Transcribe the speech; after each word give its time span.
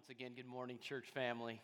once 0.00 0.08
again, 0.08 0.32
good 0.34 0.46
morning, 0.46 0.78
church 0.80 1.08
family. 1.12 1.60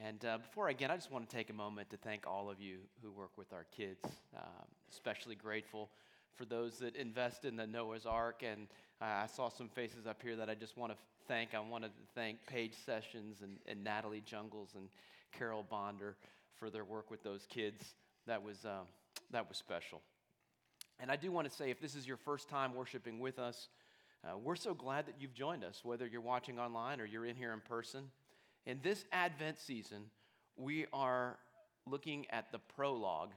And 0.00 0.24
uh, 0.24 0.38
before 0.38 0.68
I 0.68 0.74
begin, 0.74 0.92
I 0.92 0.94
just 0.94 1.10
want 1.10 1.28
to 1.28 1.36
take 1.36 1.50
a 1.50 1.52
moment 1.52 1.90
to 1.90 1.96
thank 1.96 2.24
all 2.24 2.48
of 2.48 2.60
you 2.60 2.76
who 3.02 3.10
work 3.10 3.36
with 3.36 3.52
our 3.52 3.66
kids. 3.76 3.98
Um, 4.36 4.68
especially 4.92 5.34
grateful 5.34 5.90
for 6.36 6.44
those 6.44 6.78
that 6.78 6.94
invest 6.94 7.44
in 7.44 7.56
the 7.56 7.66
Noah's 7.66 8.06
Ark. 8.06 8.44
And 8.48 8.68
uh, 9.00 9.24
I 9.24 9.26
saw 9.26 9.48
some 9.48 9.68
faces 9.68 10.06
up 10.06 10.22
here 10.22 10.36
that 10.36 10.48
I 10.48 10.54
just 10.54 10.76
want 10.78 10.92
to 10.92 10.98
thank. 11.26 11.52
I 11.52 11.58
wanted 11.58 11.88
to 11.88 12.02
thank 12.14 12.46
Paige 12.46 12.74
Sessions 12.86 13.38
and, 13.42 13.56
and 13.66 13.82
Natalie 13.82 14.22
Jungles 14.24 14.74
and 14.76 14.88
Carol 15.36 15.66
Bonder 15.68 16.14
for 16.54 16.70
their 16.70 16.84
work 16.84 17.10
with 17.10 17.24
those 17.24 17.44
kids. 17.50 17.96
That 18.28 18.40
was, 18.40 18.64
uh, 18.64 18.84
that 19.32 19.48
was 19.48 19.58
special. 19.58 20.00
And 21.00 21.10
I 21.10 21.16
do 21.16 21.32
want 21.32 21.50
to 21.50 21.52
say 21.52 21.70
if 21.70 21.80
this 21.80 21.96
is 21.96 22.06
your 22.06 22.18
first 22.18 22.48
time 22.48 22.72
worshiping 22.72 23.18
with 23.18 23.40
us, 23.40 23.66
uh, 24.24 24.38
we're 24.38 24.56
so 24.56 24.74
glad 24.74 25.06
that 25.06 25.16
you've 25.18 25.34
joined 25.34 25.64
us, 25.64 25.80
whether 25.82 26.06
you're 26.06 26.20
watching 26.20 26.58
online 26.58 27.00
or 27.00 27.04
you're 27.04 27.26
in 27.26 27.34
here 27.36 27.52
in 27.52 27.60
person. 27.60 28.04
In 28.66 28.78
this 28.82 29.04
Advent 29.10 29.58
season, 29.58 30.04
we 30.56 30.86
are 30.92 31.38
looking 31.86 32.26
at 32.30 32.52
the 32.52 32.60
prologue 32.60 33.32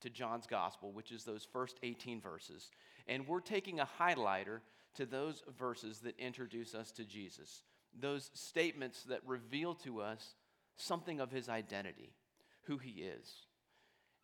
to 0.00 0.08
John's 0.08 0.46
Gospel, 0.46 0.92
which 0.92 1.12
is 1.12 1.24
those 1.24 1.46
first 1.52 1.78
18 1.82 2.20
verses. 2.20 2.70
And 3.06 3.28
we're 3.28 3.40
taking 3.40 3.80
a 3.80 3.88
highlighter 3.98 4.60
to 4.94 5.04
those 5.04 5.42
verses 5.58 6.00
that 6.00 6.18
introduce 6.18 6.74
us 6.74 6.90
to 6.92 7.04
Jesus, 7.04 7.62
those 7.98 8.30
statements 8.32 9.02
that 9.04 9.20
reveal 9.26 9.74
to 9.74 10.00
us 10.00 10.34
something 10.76 11.20
of 11.20 11.30
his 11.30 11.48
identity, 11.48 12.14
who 12.62 12.78
he 12.78 13.02
is. 13.02 13.30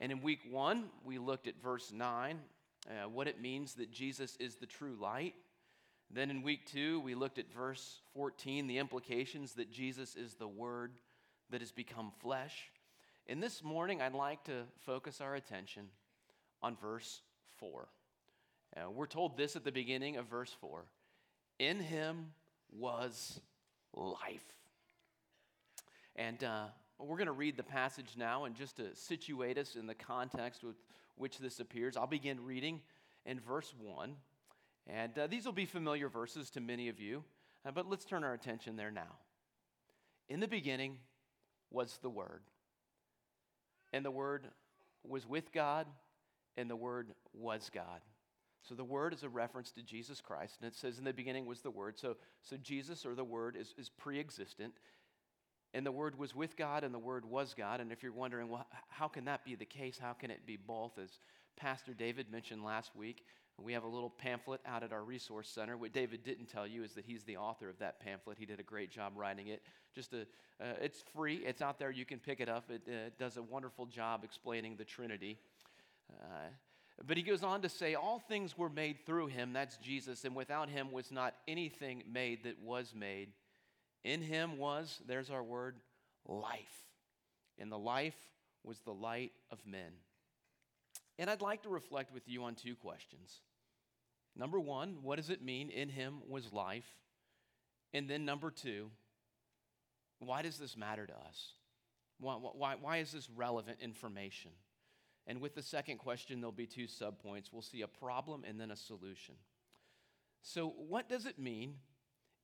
And 0.00 0.10
in 0.10 0.22
week 0.22 0.40
one, 0.50 0.84
we 1.04 1.18
looked 1.18 1.46
at 1.46 1.62
verse 1.62 1.92
9, 1.92 2.38
uh, 2.88 3.08
what 3.08 3.28
it 3.28 3.40
means 3.40 3.74
that 3.74 3.90
Jesus 3.90 4.36
is 4.36 4.56
the 4.56 4.66
true 4.66 4.96
light. 5.00 5.34
Then 6.10 6.30
in 6.30 6.42
week 6.42 6.66
two, 6.66 7.00
we 7.00 7.14
looked 7.14 7.38
at 7.38 7.52
verse 7.52 8.00
14, 8.14 8.66
the 8.66 8.78
implications 8.78 9.54
that 9.54 9.70
Jesus 9.70 10.16
is 10.16 10.34
the 10.34 10.48
Word 10.48 10.92
that 11.50 11.60
has 11.60 11.72
become 11.72 12.12
flesh. 12.20 12.70
And 13.26 13.42
this 13.42 13.62
morning, 13.62 14.00
I'd 14.00 14.14
like 14.14 14.44
to 14.44 14.62
focus 14.84 15.20
our 15.20 15.34
attention 15.34 15.88
on 16.62 16.76
verse 16.76 17.22
4. 17.58 17.88
Uh, 18.76 18.90
we're 18.90 19.06
told 19.06 19.36
this 19.36 19.56
at 19.56 19.64
the 19.64 19.72
beginning 19.72 20.16
of 20.16 20.26
verse 20.26 20.54
4 20.60 20.84
In 21.58 21.80
him 21.80 22.32
was 22.72 23.40
life. 23.94 24.54
And 26.14 26.42
uh, 26.44 26.66
we're 26.98 27.16
going 27.16 27.26
to 27.26 27.32
read 27.32 27.56
the 27.56 27.62
passage 27.62 28.14
now, 28.16 28.44
and 28.44 28.54
just 28.54 28.76
to 28.76 28.94
situate 28.94 29.58
us 29.58 29.76
in 29.76 29.86
the 29.86 29.94
context 29.94 30.62
with 30.62 30.76
which 31.16 31.38
this 31.38 31.60
appears, 31.60 31.96
I'll 31.96 32.06
begin 32.06 32.44
reading 32.44 32.80
in 33.24 33.40
verse 33.40 33.74
1. 33.80 34.14
And 34.86 35.18
uh, 35.18 35.26
these 35.26 35.44
will 35.44 35.52
be 35.52 35.66
familiar 35.66 36.08
verses 36.08 36.50
to 36.50 36.60
many 36.60 36.88
of 36.88 37.00
you, 37.00 37.24
uh, 37.66 37.72
but 37.72 37.88
let's 37.88 38.04
turn 38.04 38.24
our 38.24 38.34
attention 38.34 38.76
there 38.76 38.90
now. 38.90 39.18
In 40.28 40.40
the 40.40 40.48
beginning 40.48 40.98
was 41.70 41.98
the 42.02 42.10
Word, 42.10 42.42
and 43.92 44.04
the 44.04 44.10
Word 44.10 44.48
was 45.04 45.26
with 45.26 45.52
God, 45.52 45.86
and 46.56 46.70
the 46.70 46.76
Word 46.76 47.08
was 47.32 47.70
God. 47.72 48.00
So 48.62 48.74
the 48.74 48.84
Word 48.84 49.12
is 49.12 49.22
a 49.22 49.28
reference 49.28 49.70
to 49.72 49.82
Jesus 49.82 50.20
Christ, 50.20 50.58
and 50.60 50.68
it 50.68 50.76
says 50.76 50.98
in 50.98 51.04
the 51.04 51.12
beginning 51.12 51.46
was 51.46 51.60
the 51.60 51.70
Word. 51.70 51.98
So, 51.98 52.16
so 52.42 52.56
Jesus 52.56 53.06
or 53.06 53.14
the 53.14 53.24
Word 53.24 53.56
is, 53.58 53.74
is 53.78 53.88
pre 53.88 54.18
existent, 54.18 54.74
and 55.74 55.84
the 55.84 55.92
Word 55.92 56.18
was 56.18 56.34
with 56.34 56.56
God, 56.56 56.82
and 56.84 56.94
the 56.94 56.98
Word 56.98 57.24
was 57.24 57.54
God. 57.54 57.80
And 57.80 57.92
if 57.92 58.02
you're 58.02 58.12
wondering, 58.12 58.48
well, 58.48 58.66
how 58.88 59.08
can 59.08 59.24
that 59.26 59.44
be 59.44 59.54
the 59.54 59.64
case? 59.64 59.98
How 59.98 60.12
can 60.12 60.30
it 60.30 60.46
be 60.46 60.56
both? 60.56 60.98
As 60.98 61.10
Pastor 61.56 61.94
David 61.94 62.30
mentioned 62.30 62.64
last 62.64 62.94
week, 62.96 63.24
we 63.62 63.72
have 63.72 63.84
a 63.84 63.88
little 63.88 64.10
pamphlet 64.10 64.60
out 64.66 64.82
at 64.82 64.92
our 64.92 65.02
resource 65.02 65.48
center. 65.48 65.76
What 65.76 65.92
David 65.92 66.22
didn't 66.22 66.46
tell 66.46 66.66
you 66.66 66.84
is 66.84 66.92
that 66.92 67.04
he's 67.06 67.24
the 67.24 67.38
author 67.38 67.68
of 67.70 67.78
that 67.78 68.00
pamphlet. 68.00 68.36
He 68.38 68.44
did 68.44 68.60
a 68.60 68.62
great 68.62 68.90
job 68.90 69.12
writing 69.16 69.48
it. 69.48 69.62
Just 69.94 70.12
a, 70.12 70.22
uh, 70.60 70.74
it's 70.80 71.02
free. 71.14 71.36
It's 71.36 71.62
out 71.62 71.78
there. 71.78 71.90
You 71.90 72.04
can 72.04 72.18
pick 72.18 72.40
it 72.40 72.48
up. 72.48 72.70
It 72.70 72.82
uh, 72.86 73.10
does 73.18 73.38
a 73.38 73.42
wonderful 73.42 73.86
job 73.86 74.24
explaining 74.24 74.76
the 74.76 74.84
Trinity. 74.84 75.38
Uh, 76.10 76.48
but 77.06 77.16
he 77.16 77.22
goes 77.22 77.42
on 77.42 77.62
to 77.62 77.68
say, 77.68 77.94
All 77.94 78.18
things 78.18 78.56
were 78.56 78.68
made 78.68 79.04
through 79.06 79.28
him, 79.28 79.52
that's 79.52 79.76
Jesus, 79.78 80.24
and 80.24 80.34
without 80.34 80.68
him 80.68 80.92
was 80.92 81.10
not 81.10 81.34
anything 81.48 82.02
made 82.10 82.44
that 82.44 82.60
was 82.62 82.94
made. 82.94 83.28
In 84.04 84.22
him 84.22 84.58
was, 84.58 85.00
there's 85.06 85.30
our 85.30 85.42
word, 85.42 85.76
life. 86.26 86.86
And 87.58 87.72
the 87.72 87.78
life 87.78 88.16
was 88.64 88.80
the 88.80 88.92
light 88.92 89.32
of 89.50 89.58
men. 89.66 89.92
And 91.18 91.30
I'd 91.30 91.40
like 91.40 91.62
to 91.62 91.68
reflect 91.68 92.12
with 92.12 92.28
you 92.28 92.44
on 92.44 92.54
two 92.54 92.74
questions. 92.74 93.40
Number 94.36 94.60
one, 94.60 94.98
what 95.02 95.16
does 95.16 95.30
it 95.30 95.42
mean 95.42 95.70
in 95.70 95.88
him 95.88 96.18
was 96.28 96.52
life? 96.52 96.86
And 97.94 98.08
then 98.08 98.24
number 98.24 98.50
two, 98.50 98.90
why 100.18 100.42
does 100.42 100.58
this 100.58 100.76
matter 100.76 101.06
to 101.06 101.14
us? 101.14 101.52
Why, 102.18 102.34
why, 102.34 102.74
why 102.80 102.98
is 102.98 103.12
this 103.12 103.28
relevant 103.30 103.78
information? 103.80 104.50
And 105.26 105.40
with 105.40 105.54
the 105.54 105.62
second 105.62 105.98
question, 105.98 106.40
there'll 106.40 106.52
be 106.52 106.66
two 106.66 106.86
subpoints. 106.86 107.52
We'll 107.52 107.62
see 107.62 107.82
a 107.82 107.88
problem 107.88 108.44
and 108.46 108.60
then 108.60 108.70
a 108.70 108.76
solution. 108.76 109.34
So, 110.42 110.68
what 110.68 111.08
does 111.08 111.26
it 111.26 111.38
mean 111.38 111.74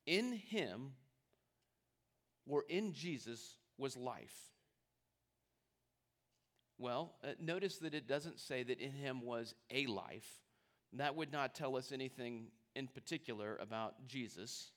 in 0.06 0.32
him 0.32 0.92
or 2.46 2.64
in 2.68 2.92
Jesus 2.92 3.56
was 3.78 3.96
life? 3.96 4.51
Well, 6.82 7.12
uh, 7.22 7.28
notice 7.38 7.78
that 7.78 7.94
it 7.94 8.08
doesn't 8.08 8.40
say 8.40 8.64
that 8.64 8.80
in 8.80 8.90
him 8.90 9.20
was 9.20 9.54
a 9.70 9.86
life. 9.86 10.28
That 10.94 11.14
would 11.14 11.30
not 11.30 11.54
tell 11.54 11.76
us 11.76 11.92
anything 11.92 12.48
in 12.74 12.88
particular 12.88 13.56
about 13.62 14.08
Jesus. 14.08 14.72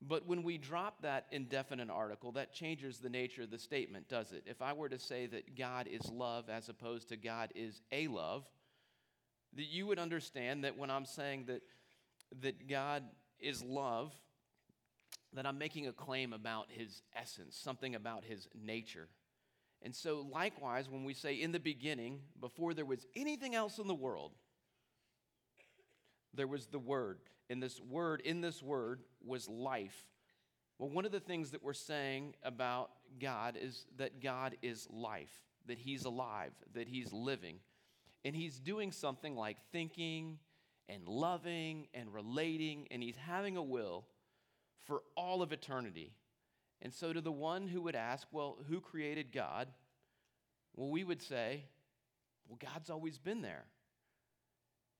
But 0.00 0.26
when 0.26 0.42
we 0.42 0.56
drop 0.56 1.02
that 1.02 1.26
indefinite 1.30 1.90
article, 1.90 2.32
that 2.32 2.54
changes 2.54 2.96
the 2.96 3.10
nature 3.10 3.42
of 3.42 3.50
the 3.50 3.58
statement, 3.58 4.08
does 4.08 4.32
it? 4.32 4.44
If 4.46 4.62
I 4.62 4.72
were 4.72 4.88
to 4.88 4.98
say 4.98 5.26
that 5.26 5.54
God 5.54 5.86
is 5.86 6.10
love 6.10 6.48
as 6.48 6.70
opposed 6.70 7.10
to 7.10 7.18
God 7.18 7.52
is 7.54 7.82
a 7.92 8.06
love, 8.06 8.46
that 9.56 9.66
you 9.66 9.86
would 9.86 9.98
understand 9.98 10.64
that 10.64 10.78
when 10.78 10.90
I'm 10.90 11.04
saying 11.04 11.44
that, 11.48 11.60
that 12.40 12.70
God 12.70 13.02
is 13.38 13.62
love, 13.62 14.16
that 15.34 15.46
I'm 15.46 15.58
making 15.58 15.88
a 15.88 15.92
claim 15.92 16.32
about 16.32 16.68
his 16.70 17.02
essence, 17.14 17.54
something 17.54 17.94
about 17.94 18.24
his 18.24 18.48
nature. 18.54 19.08
And 19.84 19.94
so, 19.94 20.26
likewise, 20.32 20.88
when 20.88 21.04
we 21.04 21.12
say 21.12 21.34
in 21.34 21.52
the 21.52 21.60
beginning, 21.60 22.20
before 22.40 22.72
there 22.72 22.86
was 22.86 23.06
anything 23.14 23.54
else 23.54 23.78
in 23.78 23.86
the 23.86 23.94
world, 23.94 24.32
there 26.32 26.46
was 26.46 26.66
the 26.66 26.78
Word. 26.78 27.18
And 27.50 27.62
this 27.62 27.78
Word, 27.80 28.22
in 28.22 28.40
this 28.40 28.62
Word, 28.62 29.02
was 29.22 29.46
life. 29.46 30.06
Well, 30.78 30.88
one 30.88 31.04
of 31.04 31.12
the 31.12 31.20
things 31.20 31.50
that 31.50 31.62
we're 31.62 31.74
saying 31.74 32.34
about 32.42 32.92
God 33.20 33.58
is 33.60 33.84
that 33.98 34.22
God 34.22 34.56
is 34.62 34.88
life, 34.90 35.32
that 35.66 35.78
He's 35.78 36.06
alive, 36.06 36.52
that 36.72 36.88
He's 36.88 37.12
living. 37.12 37.58
And 38.24 38.34
He's 38.34 38.58
doing 38.58 38.90
something 38.90 39.36
like 39.36 39.58
thinking 39.70 40.38
and 40.88 41.06
loving 41.06 41.88
and 41.92 42.12
relating, 42.12 42.88
and 42.90 43.02
He's 43.02 43.16
having 43.16 43.58
a 43.58 43.62
will 43.62 44.06
for 44.86 45.02
all 45.14 45.42
of 45.42 45.52
eternity. 45.52 46.14
And 46.84 46.92
so, 46.92 47.14
to 47.14 47.22
the 47.22 47.32
one 47.32 47.66
who 47.66 47.80
would 47.82 47.96
ask, 47.96 48.28
well, 48.30 48.58
who 48.68 48.78
created 48.78 49.32
God? 49.32 49.68
Well, 50.76 50.90
we 50.90 51.02
would 51.02 51.22
say, 51.22 51.64
well, 52.46 52.58
God's 52.60 52.90
always 52.90 53.16
been 53.16 53.40
there. 53.40 53.64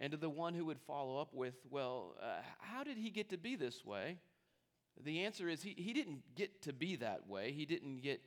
And 0.00 0.10
to 0.12 0.16
the 0.16 0.30
one 0.30 0.54
who 0.54 0.64
would 0.64 0.80
follow 0.80 1.20
up 1.20 1.34
with, 1.34 1.54
well, 1.70 2.16
uh, 2.22 2.40
how 2.58 2.84
did 2.84 2.96
he 2.96 3.10
get 3.10 3.28
to 3.30 3.36
be 3.36 3.54
this 3.54 3.84
way? 3.84 4.18
The 5.04 5.24
answer 5.24 5.48
is 5.48 5.62
he, 5.62 5.74
he 5.76 5.92
didn't 5.92 6.22
get 6.34 6.62
to 6.62 6.72
be 6.72 6.96
that 6.96 7.28
way. 7.28 7.52
He 7.52 7.66
didn't 7.66 7.98
get 7.98 8.22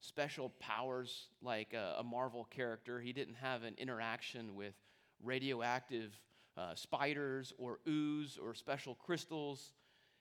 special 0.00 0.50
powers 0.58 1.28
like 1.40 1.72
a, 1.72 1.96
a 1.98 2.02
Marvel 2.02 2.44
character. 2.44 3.00
He 3.00 3.12
didn't 3.12 3.36
have 3.36 3.62
an 3.62 3.74
interaction 3.78 4.54
with 4.54 4.74
radioactive 5.22 6.18
uh, 6.56 6.74
spiders 6.74 7.52
or 7.58 7.78
ooze 7.88 8.38
or 8.42 8.54
special 8.54 8.94
crystals. 8.94 9.72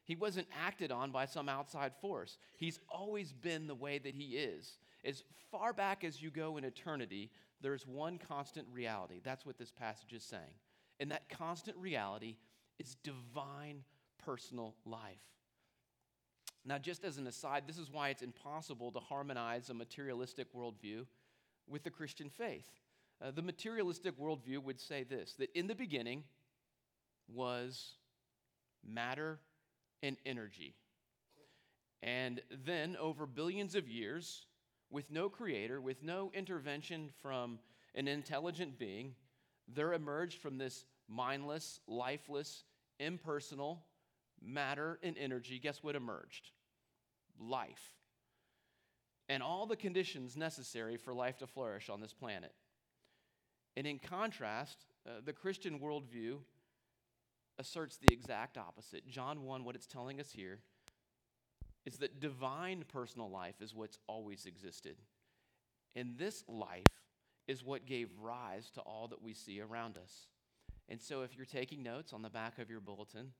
He 0.09 0.15
wasn't 0.15 0.47
acted 0.59 0.91
on 0.91 1.11
by 1.11 1.25
some 1.25 1.47
outside 1.47 1.91
force. 2.01 2.39
He's 2.57 2.79
always 2.89 3.31
been 3.31 3.67
the 3.67 3.75
way 3.75 3.99
that 3.99 4.15
he 4.15 4.37
is. 4.37 4.79
As 5.05 5.23
far 5.51 5.71
back 5.71 6.03
as 6.03 6.19
you 6.19 6.31
go 6.31 6.57
in 6.57 6.63
eternity, 6.63 7.29
there's 7.61 7.85
one 7.85 8.17
constant 8.17 8.65
reality. 8.73 9.21
That's 9.23 9.45
what 9.45 9.59
this 9.59 9.69
passage 9.69 10.11
is 10.13 10.23
saying. 10.23 10.55
And 10.99 11.11
that 11.11 11.29
constant 11.29 11.77
reality 11.77 12.37
is 12.79 12.95
divine 13.03 13.83
personal 14.17 14.73
life. 14.83 15.21
Now, 16.65 16.79
just 16.79 17.05
as 17.05 17.19
an 17.19 17.27
aside, 17.27 17.65
this 17.67 17.77
is 17.77 17.91
why 17.91 18.09
it's 18.09 18.23
impossible 18.23 18.91
to 18.93 18.99
harmonize 18.99 19.69
a 19.69 19.75
materialistic 19.75 20.51
worldview 20.55 21.05
with 21.67 21.83
the 21.83 21.91
Christian 21.91 22.31
faith. 22.31 22.65
Uh, 23.21 23.29
the 23.29 23.43
materialistic 23.43 24.19
worldview 24.19 24.57
would 24.63 24.81
say 24.81 25.03
this 25.03 25.35
that 25.35 25.55
in 25.55 25.67
the 25.67 25.75
beginning 25.75 26.23
was 27.31 27.97
matter 28.83 29.37
and 30.03 30.17
energy. 30.25 30.75
And 32.01 32.41
then, 32.65 32.95
over 32.97 33.25
billions 33.25 33.75
of 33.75 33.87
years, 33.87 34.45
with 34.89 35.11
no 35.11 35.29
creator, 35.29 35.81
with 35.81 36.01
no 36.01 36.31
intervention 36.33 37.09
from 37.21 37.59
an 37.95 38.07
intelligent 38.07 38.79
being, 38.79 39.15
there 39.67 39.93
emerged 39.93 40.41
from 40.41 40.57
this 40.57 40.85
mindless, 41.07 41.81
lifeless, 41.87 42.63
impersonal 42.99 43.83
matter 44.41 44.99
and 45.03 45.17
energy. 45.17 45.59
Guess 45.59 45.83
what 45.83 45.95
emerged? 45.95 46.51
life 47.39 47.95
and 49.27 49.41
all 49.43 49.65
the 49.65 49.75
conditions 49.75 50.35
necessary 50.35 50.97
for 50.97 51.13
life 51.13 51.37
to 51.37 51.47
flourish 51.47 51.89
on 51.89 52.01
this 52.01 52.13
planet. 52.13 52.53
And 53.77 53.85
in 53.85 53.99
contrast, 53.99 54.85
uh, 55.07 55.21
the 55.23 55.33
Christian 55.33 55.79
worldview 55.79 56.39
asserts 57.59 57.97
the 57.97 58.11
exact 58.11 58.57
opposite. 58.57 59.05
John 59.07 59.43
1, 59.43 59.63
what 59.63 59.75
it's 59.75 59.85
telling 59.85 60.19
us 60.19 60.31
here 60.31 60.59
is 61.85 61.97
that 61.97 62.19
divine 62.19 62.85
personal 62.87 63.29
life 63.29 63.61
is 63.61 63.75
what's 63.75 63.99
always 64.07 64.45
existed. 64.45 64.97
And 65.95 66.17
this 66.17 66.43
life 66.47 67.03
is 67.47 67.63
what 67.63 67.85
gave 67.85 68.09
rise 68.19 68.71
to 68.71 68.81
all 68.81 69.07
that 69.09 69.21
we 69.21 69.33
see 69.33 69.59
around 69.59 69.97
us. 69.97 70.27
And 70.87 71.01
so, 71.01 71.21
if 71.21 71.35
you're 71.35 71.45
taking 71.45 71.83
notes 71.83 72.13
on 72.13 72.21
the 72.21 72.29
back 72.29 72.57
of 72.57 72.69
your 72.69 72.79
bulletin, 72.79 73.33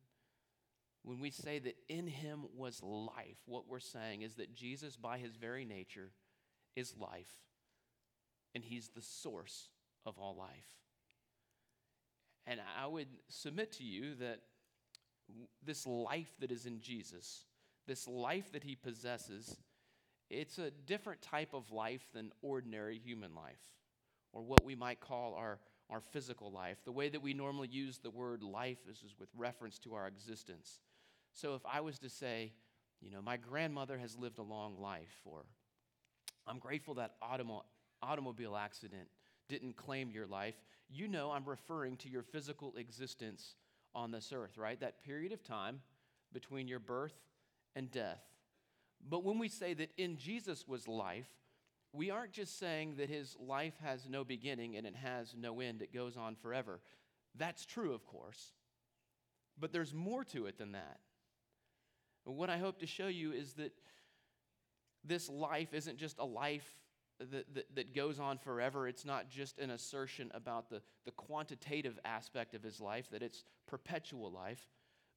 when 1.04 1.19
we 1.19 1.31
say 1.31 1.60
that 1.60 1.77
in 1.88 2.07
him 2.07 2.45
was 2.56 2.83
life, 2.83 3.38
what 3.45 3.68
we're 3.68 3.80
saying 3.80 4.21
is 4.21 4.36
that 4.36 4.54
Jesus, 4.54 4.95
by 4.95 5.18
his 5.18 5.36
very 5.36 5.66
nature, 5.66 6.12
is 6.75 6.95
life, 6.98 7.39
and 8.54 8.63
he's 8.63 8.89
the 8.89 9.01
source 9.01 9.69
of 10.06 10.18
all 10.18 10.36
life. 10.36 10.75
And 12.47 12.59
I 12.81 12.88
would 12.88 13.07
submit 13.27 13.71
to 13.74 13.83
you 13.83 14.15
that 14.15 14.39
this 15.63 15.86
life 15.86 16.31
that 16.39 16.51
is 16.51 16.65
in 16.65 16.81
Jesus, 16.81 17.45
this 17.88 18.07
life 18.07 18.51
that 18.51 18.63
he 18.63 18.75
possesses, 18.75 19.57
it's 20.30 20.57
a 20.57 20.71
different 20.71 21.21
type 21.21 21.53
of 21.53 21.71
life 21.71 22.07
than 22.13 22.31
ordinary 22.41 22.97
human 22.97 23.36
life, 23.36 23.62
or 24.31 24.41
what 24.41 24.65
we 24.65 24.75
might 24.75 25.00
call 25.00 25.36
our, 25.36 25.59
our 25.89 26.01
physical 26.01 26.51
life. 26.51 26.77
The 26.86 26.91
way 26.91 27.09
that 27.09 27.21
we 27.21 27.33
normally 27.33 27.68
use 27.68 28.00
the 28.00 28.09
word 28.12 28.42
life 28.44 28.80
is, 28.89 28.97
is 28.97 29.15
with 29.19 29.30
reference 29.35 29.77
to 29.80 29.94
our 29.94 30.07
existence. 30.07 30.80
So 31.33 31.56
if 31.56 31.62
I 31.71 31.81
was 31.81 32.00
to 32.00 32.09
say, 32.09 32.53
you 33.01 33.12
know, 33.12 33.21
my 33.21 33.38
grandmother 33.38 33.97
has 33.97 34.18
lived 34.18 34.39
a 34.39 34.44
long 34.44 34.80
life, 34.80 35.21
or 35.25 35.45
I'm 36.47 36.59
grateful 36.59 36.95
that 36.95 37.15
automo- 37.21 37.63
automobile 38.01 38.56
accident 38.56 39.07
didn't 39.50 39.75
claim 39.75 40.12
your 40.12 40.28
life, 40.28 40.56
you 40.90 41.07
know 41.07 41.31
I'm 41.31 41.46
referring 41.46 41.98
to 41.98 42.10
your 42.10 42.24
physical 42.24 42.74
existence 42.78 43.56
on 43.94 44.12
this 44.12 44.31
earth, 44.34 44.57
right? 44.57 44.80
That 44.80 45.04
period 45.04 45.34
of 45.34 45.44
time 45.44 45.81
between 46.31 46.68
your 46.68 46.80
birth 46.80 47.16
and 47.75 47.92
death. 47.92 48.22
But 49.07 49.24
when 49.24 49.40
we 49.40 49.50
say 49.50 49.74
that 49.74 49.92
in 49.98 50.18
Jesus 50.18 50.68
was 50.68 50.88
life, 50.88 51.28
we 51.92 52.12
aren't 52.12 52.34
just 52.34 52.60
saying 52.60 52.96
that 52.98 53.10
his 53.10 53.36
life 53.40 53.74
has 53.84 54.07
no 54.07 54.24
beginning 54.24 54.78
and 54.78 54.86
it 54.86 54.96
has 54.96 55.36
no 55.38 55.60
end, 55.60 55.81
it 55.81 55.94
goes 55.94 56.18
on 56.18 56.36
forever. 56.36 56.81
That's 57.36 57.66
true, 57.66 57.94
of 57.94 58.06
course. 58.06 58.54
But 59.60 59.72
there's 59.72 59.94
more 59.94 60.24
to 60.25 60.45
it 60.45 60.57
than 60.57 60.74
that. 60.74 61.00
what 62.25 62.50
I 62.50 62.57
hope 62.57 62.80
to 62.80 62.86
show 62.86 63.07
you 63.07 63.31
is 63.31 63.54
that 63.54 63.72
this 65.04 65.30
life 65.30 65.74
isn't 65.74 65.98
just 65.98 66.19
a 66.19 66.25
life 66.25 66.75
that, 67.19 67.54
that, 67.54 67.75
that, 67.75 67.95
goes 67.95 68.19
on 68.19 68.38
forever. 68.38 68.88
It's 68.88 69.06
not 69.06 69.30
just 69.30 69.60
an 69.60 69.71
assertion 69.71 70.31
about 70.33 70.69
the, 70.69 70.81
the 71.06 71.12
quantitative 71.12 72.00
aspect 72.06 72.56
of 72.56 72.63
his 72.63 72.80
life, 72.80 73.10
that 73.12 73.21
it's 73.21 73.44
perpetual 73.68 74.31
life, 74.31 74.69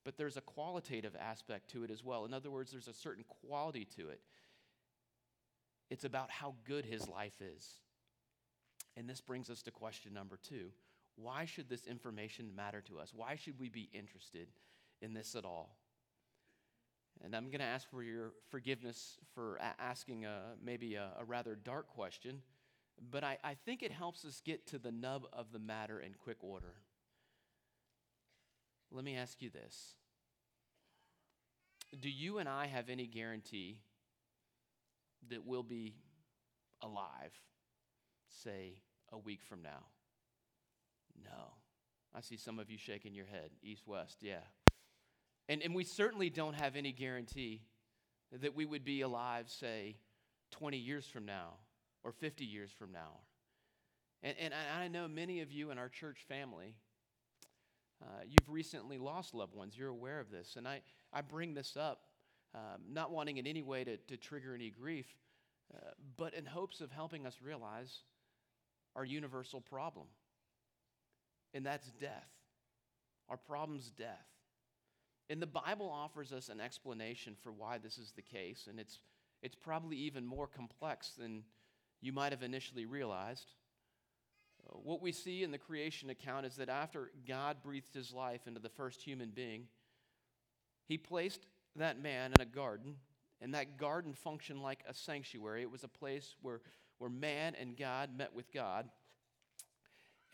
but 0.05 0.17
there's 0.17 0.37
a 0.37 0.41
qualitative 0.41 1.17
aspect 1.19 1.71
to 1.73 1.85
it 1.85 1.91
as 1.91 2.03
well. 2.03 2.25
In 2.25 2.35
other 2.35 2.51
words, 2.51 2.73
there's 2.73 2.89
a 2.89 2.95
certain 2.95 3.25
quality 3.47 3.87
to 3.97 4.09
it. 4.09 4.21
It's 5.91 6.05
about 6.05 6.31
how 6.31 6.55
good 6.65 6.85
his 6.85 7.09
life 7.09 7.41
is. 7.41 7.69
And 8.97 9.09
this 9.09 9.21
brings 9.21 9.49
us 9.51 9.63
to 9.63 9.71
question 9.71 10.13
number 10.13 10.39
two 10.43 10.71
why 11.17 11.45
should 11.45 11.69
this 11.69 11.87
information 11.87 12.55
matter 12.57 12.81
to 12.89 12.99
us? 12.99 13.13
Why 13.15 13.37
should 13.37 13.59
we 13.61 13.69
be 13.69 13.91
interested 13.93 14.49
in 15.03 15.13
this 15.13 15.35
at 15.35 15.45
all? 15.45 15.77
And 17.21 17.37
I'm 17.37 17.47
going 17.47 17.61
to 17.61 17.65
ask 17.65 17.89
for 17.89 18.03
your 18.03 18.33
forgiveness 18.51 19.19
for 19.35 19.57
a- 19.57 19.81
asking 19.81 20.25
a, 20.25 20.55
maybe 20.63 20.95
a, 20.95 21.11
a, 21.19 21.25
rather 21.25 21.55
dark 21.55 21.89
question, 21.89 22.43
but 23.11 23.23
I, 23.23 23.39
I 23.45 23.55
think 23.55 23.83
it 23.83 23.93
helps 23.93 24.25
us 24.25 24.41
get 24.45 24.67
to 24.69 24.79
the 24.79 24.91
nub 24.91 25.27
of 25.33 25.53
the 25.53 25.59
matter 25.59 26.01
in 26.01 26.15
quick 26.15 26.39
order. 26.43 26.75
Let 28.91 29.05
me 29.05 29.17
ask 29.17 29.41
you 29.41 29.51
this 29.51 29.95
Do 32.01 32.11
you 32.11 32.39
and 32.39 32.49
I 32.49 32.67
have 32.67 32.89
any 32.89 33.07
guarantee 33.07 33.79
that 35.29 35.45
we'll 35.45 35.63
be 35.63 35.95
alive, 36.83 37.33
say, 38.29 38.83
a 39.13 39.19
week 39.19 39.43
from 39.43 39.63
now? 39.63 39.87
No. 41.25 41.55
I 42.15 42.21
see 42.21 42.37
some 42.37 42.59
of 42.59 42.71
you 42.71 42.77
shaking 42.77 43.15
your 43.15 43.27
head, 43.27 43.51
east, 43.63 43.87
west, 43.87 44.19
yeah. 44.21 44.41
And, 45.49 45.63
and 45.63 45.75
we 45.75 45.85
certainly 45.85 46.31
don't 46.31 46.55
have 46.55 46.77
any 46.77 46.93
guarantee 46.93 47.63
that 48.41 48.55
we 48.55 48.65
would 48.65 48.85
be 48.85 49.03
alive, 49.03 49.51
say, 49.51 49.97
20 50.53 50.79
years 50.79 51.07
from 51.07 51.27
now 51.27 51.55
or 52.05 52.13
50 52.13 52.45
years 52.45 52.71
from 52.71 52.93
now. 52.93 53.21
And, 54.23 54.37
and 54.39 54.55
I 54.55 54.89
know 54.89 55.09
many 55.09 55.41
of 55.41 55.51
you 55.51 55.71
in 55.71 55.79
our 55.79 55.89
church 55.89 56.25
family, 56.29 56.77
uh, 58.03 58.23
you've 58.25 58.49
recently 58.49 58.99
lost 58.99 59.35
loved 59.35 59.55
ones. 59.55 59.77
You're 59.77 59.89
aware 59.89 60.21
of 60.21 60.31
this. 60.31 60.57
And 60.57 60.67
I, 60.67 60.83
I 61.13 61.21
bring 61.23 61.55
this 61.55 61.77
up, 61.77 62.07
um, 62.55 62.83
not 62.91 63.11
wanting 63.11 63.39
in 63.39 63.47
any 63.47 63.63
way 63.63 63.85
to, 63.85 63.97
to 63.97 64.17
trigger 64.17 64.55
any 64.55 64.71
grief, 64.71 65.07
uh, 65.75 65.91
but 66.17 66.35
in 66.35 66.45
hopes 66.45 66.81
of 66.81 66.91
helping 66.91 67.27
us 67.27 67.39
realize 67.43 68.01
our 68.95 69.05
universal 69.05 69.61
problem. 69.61 70.07
And 71.55 71.65
that's 71.65 71.91
death. 71.93 72.29
Our 73.29 73.37
problem's 73.37 73.91
death. 73.91 74.27
And 75.33 75.41
the 75.41 75.47
Bible 75.47 75.89
offers 75.89 76.31
us 76.31 76.51
an 76.51 76.61
explanation 76.61 77.35
for 77.43 77.53
why 77.53 77.79
this 77.79 77.97
is 77.97 78.13
the 78.13 78.21
case, 78.21 78.67
and 78.69 78.79
it's, 78.79 79.01
it's 79.41 79.55
probably 79.55 79.97
even 79.97 80.27
more 80.27 80.47
complex 80.47 81.13
than 81.13 81.45
you 82.03 82.13
might 82.13 82.33
have 82.33 82.43
initially 82.43 82.85
realized. 82.85 83.55
Uh, 84.63 84.77
what 84.77 85.01
we 85.01 85.11
see 85.11 85.43
in 85.43 85.51
the 85.51 85.57
creation 85.57 86.11
account 86.11 86.45
is 86.45 86.57
that 86.57 86.69
after 86.69 87.11
God 87.27 87.63
breathed 87.63 87.95
his 87.95 88.13
life 88.13 88.47
into 88.47 88.61
the 88.61 88.69
first 88.69 89.01
human 89.01 89.31
being, 89.31 89.69
he 90.87 90.99
placed 90.99 91.47
that 91.77 91.99
man 91.99 92.35
in 92.35 92.43
a 92.43 92.45
garden, 92.45 92.97
and 93.41 93.55
that 93.55 93.79
garden 93.79 94.13
functioned 94.13 94.63
like 94.63 94.85
a 94.87 94.93
sanctuary. 94.93 95.63
It 95.63 95.71
was 95.71 95.83
a 95.83 95.89
place 95.89 96.37
where, 96.43 96.61
where 96.99 97.09
man 97.09 97.55
and 97.59 97.75
God 97.75 98.15
met 98.15 98.35
with 98.35 98.53
God. 98.53 98.91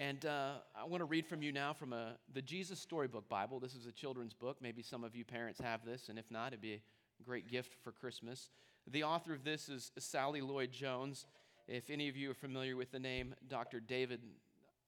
And 0.00 0.26
uh, 0.26 0.52
I 0.76 0.84
want 0.84 1.00
to 1.00 1.06
read 1.06 1.26
from 1.26 1.42
you 1.42 1.50
now 1.50 1.72
from 1.72 1.92
a, 1.92 2.12
the 2.32 2.40
Jesus 2.40 2.78
Storybook 2.78 3.28
Bible. 3.28 3.58
This 3.58 3.74
is 3.74 3.86
a 3.86 3.90
children's 3.90 4.32
book. 4.32 4.58
Maybe 4.62 4.80
some 4.80 5.02
of 5.02 5.16
you 5.16 5.24
parents 5.24 5.60
have 5.60 5.84
this, 5.84 6.08
and 6.08 6.20
if 6.20 6.30
not, 6.30 6.48
it'd 6.48 6.60
be 6.60 6.74
a 6.74 7.22
great 7.24 7.48
gift 7.48 7.74
for 7.82 7.90
Christmas. 7.90 8.50
The 8.86 9.02
author 9.02 9.34
of 9.34 9.42
this 9.42 9.68
is 9.68 9.90
Sally 9.98 10.40
Lloyd 10.40 10.70
Jones. 10.70 11.26
If 11.66 11.90
any 11.90 12.08
of 12.08 12.16
you 12.16 12.30
are 12.30 12.34
familiar 12.34 12.76
with 12.76 12.92
the 12.92 13.00
name 13.00 13.34
Dr. 13.48 13.80
David 13.80 14.20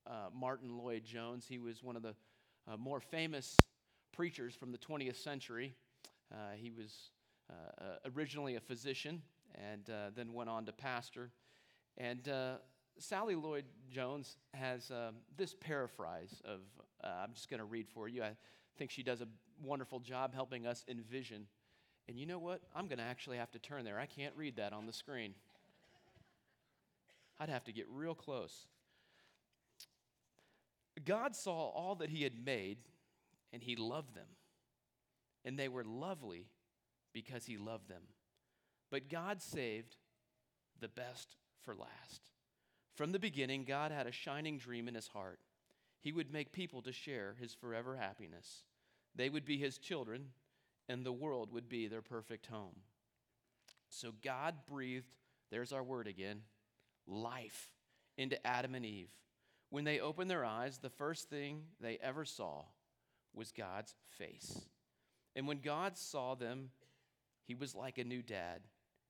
uh, 0.07 0.29
Martyn 0.33 0.79
Lloyd 0.79 1.05
Jones, 1.05 1.45
he 1.49 1.59
was 1.59 1.83
one 1.83 1.97
of 1.97 2.03
the 2.03 2.15
uh, 2.69 2.77
more 2.77 3.01
famous 3.01 3.57
preachers 4.13 4.55
from 4.55 4.71
the 4.71 4.79
20th 4.79 5.17
century. 5.17 5.75
Uh, 6.33 6.53
he 6.55 6.71
was 6.71 7.11
uh, 7.51 7.85
uh, 7.85 8.11
originally 8.15 8.55
a 8.55 8.61
physician 8.61 9.23
and 9.57 9.91
then 10.15 10.33
went 10.33 10.49
on 10.49 10.67
to 10.67 10.73
pastor. 10.73 11.33
And 11.99 12.31
Sally 13.01 13.35
Lloyd 13.35 13.65
Jones 13.91 14.37
has 14.53 14.91
um, 14.91 15.17
this 15.37 15.55
paraphrase 15.59 16.43
of, 16.45 16.61
uh, 17.03 17.23
I'm 17.25 17.33
just 17.33 17.49
going 17.49 17.59
to 17.59 17.65
read 17.65 17.89
for 17.89 18.09
you. 18.09 18.23
I 18.23 18.33
think 18.77 18.91
she 18.91 19.03
does 19.03 19.23
a 19.23 19.29
wonderful 19.63 20.01
job 20.01 20.35
helping 20.35 20.67
us 20.67 20.85
envision. 20.87 21.47
And 22.09 22.19
you 22.19 22.27
know 22.27 22.39
what? 22.39 22.61
I'm 22.75 22.89
going 22.89 22.99
to 22.99 23.05
actually 23.05 23.39
have 23.39 23.51
to 23.53 23.59
turn 23.59 23.85
there. 23.85 23.99
I 23.99 24.07
can't 24.07 24.35
read 24.37 24.57
that 24.57 24.73
on 24.73 24.87
the 24.87 24.93
screen. 24.93 25.35
I'd 27.39 27.49
have 27.49 27.65
to 27.65 27.73
get 27.73 27.87
real 27.91 28.15
close. 28.15 28.67
God 31.05 31.35
saw 31.35 31.71
all 31.71 31.95
that 31.97 32.11
He 32.11 32.23
had 32.23 32.45
made, 32.45 32.79
and 33.53 33.63
He 33.63 33.77
loved 33.77 34.15
them. 34.15 34.27
And 35.47 35.59
they 35.59 35.69
were 35.69 35.85
lovely 35.85 36.49
because 37.15 37.47
He 37.47 37.57
loved 37.57 37.89
them. 37.89 38.03
But 38.91 39.09
God 39.09 39.41
saved 39.41 39.97
the 40.81 40.89
best 40.89 41.37
for 41.63 41.75
last. 41.75 42.31
From 42.95 43.13
the 43.13 43.19
beginning, 43.19 43.65
God 43.65 43.93
had 43.93 44.07
a 44.07 44.13
shining 44.13 44.59
dream 44.59 44.89
in 44.89 44.95
his 44.95 45.09
heart. 45.09 45.41
He 46.01 46.13
would 46.13 46.33
make 46.33 46.53
people 46.53 46.83
to 46.83 46.93
share 46.93 47.37
his 47.41 47.55
forever 47.55 47.97
happiness. 47.97 48.65
They 49.15 49.29
would 49.29 49.45
be 49.45 49.59
his 49.59 49.79
children, 49.79 50.29
and 50.89 51.05
the 51.05 51.13
world 51.13 51.53
would 51.53 51.69
be 51.69 51.89
their 51.89 52.03
perfect 52.03 52.47
home. 52.47 52.77
So 53.89 54.13
God 54.23 54.55
breathed, 54.69 55.13
there's 55.51 55.73
our 55.73 55.83
word 55.83 56.07
again, 56.07 56.43
life 57.07 57.71
into 58.17 58.45
Adam 58.47 58.75
and 58.75 58.85
Eve. 58.87 59.11
When 59.71 59.85
they 59.85 60.01
opened 60.01 60.31
their 60.31 60.45
eyes, 60.45 60.79
the 60.79 60.91
first 60.91 61.31
thing 61.31 61.63
they 61.81 61.99
ever 62.03 62.25
saw 62.25 62.65
was 63.35 63.53
God's 63.53 63.95
face. 64.19 64.61
And 65.37 65.47
when 65.47 65.61
God 65.61 65.97
saw 65.97 66.35
them, 66.35 66.71
he 67.47 67.55
was 67.55 67.75
like 67.75 67.99
a 67.99 68.05
new 68.05 68.23
dad. 68.23 68.63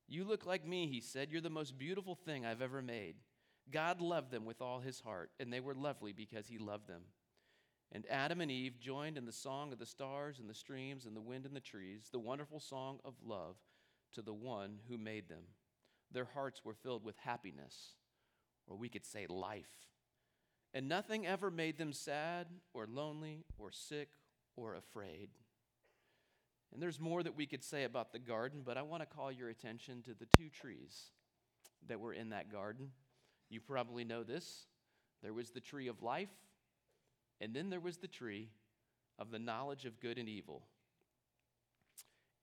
You 0.09 0.25
look 0.25 0.45
like 0.45 0.67
me, 0.67 0.87
he 0.87 1.01
said. 1.01 1.31
You're 1.31 1.41
the 1.41 1.51
most 1.51 1.79
beautiful 1.79 2.15
thing 2.15 2.45
I've 2.45 2.63
ever 2.63 2.83
made. 2.83 3.17
God 3.71 4.01
loved 4.01 4.31
them 4.31 4.45
with 4.45 4.61
all 4.61 4.81
his 4.81 5.01
heart, 5.01 5.31
and 5.39 5.53
they 5.53 5.61
were 5.61 5.75
lovely 5.75 6.13
because 6.13 6.47
he 6.47 6.59
loved 6.59 6.89
them. 6.89 7.03
And 7.93 8.07
Adam 8.09 8.41
and 8.41 8.51
Eve 8.51 8.79
joined 8.79 9.19
in 9.19 9.27
the 9.27 9.33
song 9.33 9.73
of 9.73 9.79
the 9.79 9.87
stars 9.87 10.39
and 10.39 10.49
the 10.49 10.55
streams 10.55 11.07
and 11.07 11.17
the 11.17 11.21
wind 11.21 11.45
and 11.45 11.57
the 11.57 11.61
trees, 11.61 12.09
the 12.13 12.19
wonderful 12.19 12.61
song 12.61 13.01
of 13.05 13.15
love, 13.25 13.57
to 14.13 14.23
the 14.23 14.35
one 14.35 14.79
who 14.89 14.97
made 14.97 15.29
them. 15.29 15.43
Their 16.13 16.27
hearts 16.27 16.65
were 16.65 16.75
filled 16.75 17.05
with 17.05 17.17
happiness, 17.19 17.95
or 18.67 18.77
we 18.77 18.89
could 18.89 19.05
say 19.05 19.27
life. 19.29 19.89
And 20.73 20.89
nothing 20.89 21.27
ever 21.27 21.51
made 21.51 21.79
them 21.79 21.93
sad 21.93 22.47
or 22.75 22.87
lonely 22.87 23.45
or 23.59 23.73
sick 23.73 24.11
or 24.57 24.75
afraid. 24.75 25.31
And 26.73 26.81
there's 26.81 27.01
more 27.01 27.23
that 27.25 27.37
we 27.37 27.47
could 27.47 27.65
say 27.65 27.83
about 27.83 28.13
the 28.13 28.21
garden, 28.21 28.63
but 28.65 28.77
I 28.77 28.83
want 28.83 29.03
to 29.03 29.17
call 29.17 29.33
your 29.33 29.49
attention 29.49 30.03
to 30.03 30.15
the 30.15 30.27
two 30.27 30.49
trees 30.49 31.11
that 31.89 31.99
were 31.99 32.13
in 32.13 32.31
that 32.31 32.53
garden. 32.53 32.91
You 33.51 33.61
probably 33.61 34.05
know 34.05 34.23
this. 34.23 34.67
There 35.23 35.35
was 35.35 35.51
the 35.51 35.61
tree 35.61 35.89
of 35.89 36.03
life, 36.03 36.31
and 37.41 37.53
then 37.53 37.69
there 37.69 37.81
was 37.81 37.99
the 37.99 38.09
tree 38.09 38.49
of 39.19 39.31
the 39.31 39.39
knowledge 39.39 39.85
of 39.85 40.01
good 40.01 40.17
and 40.17 40.29
evil. 40.29 40.63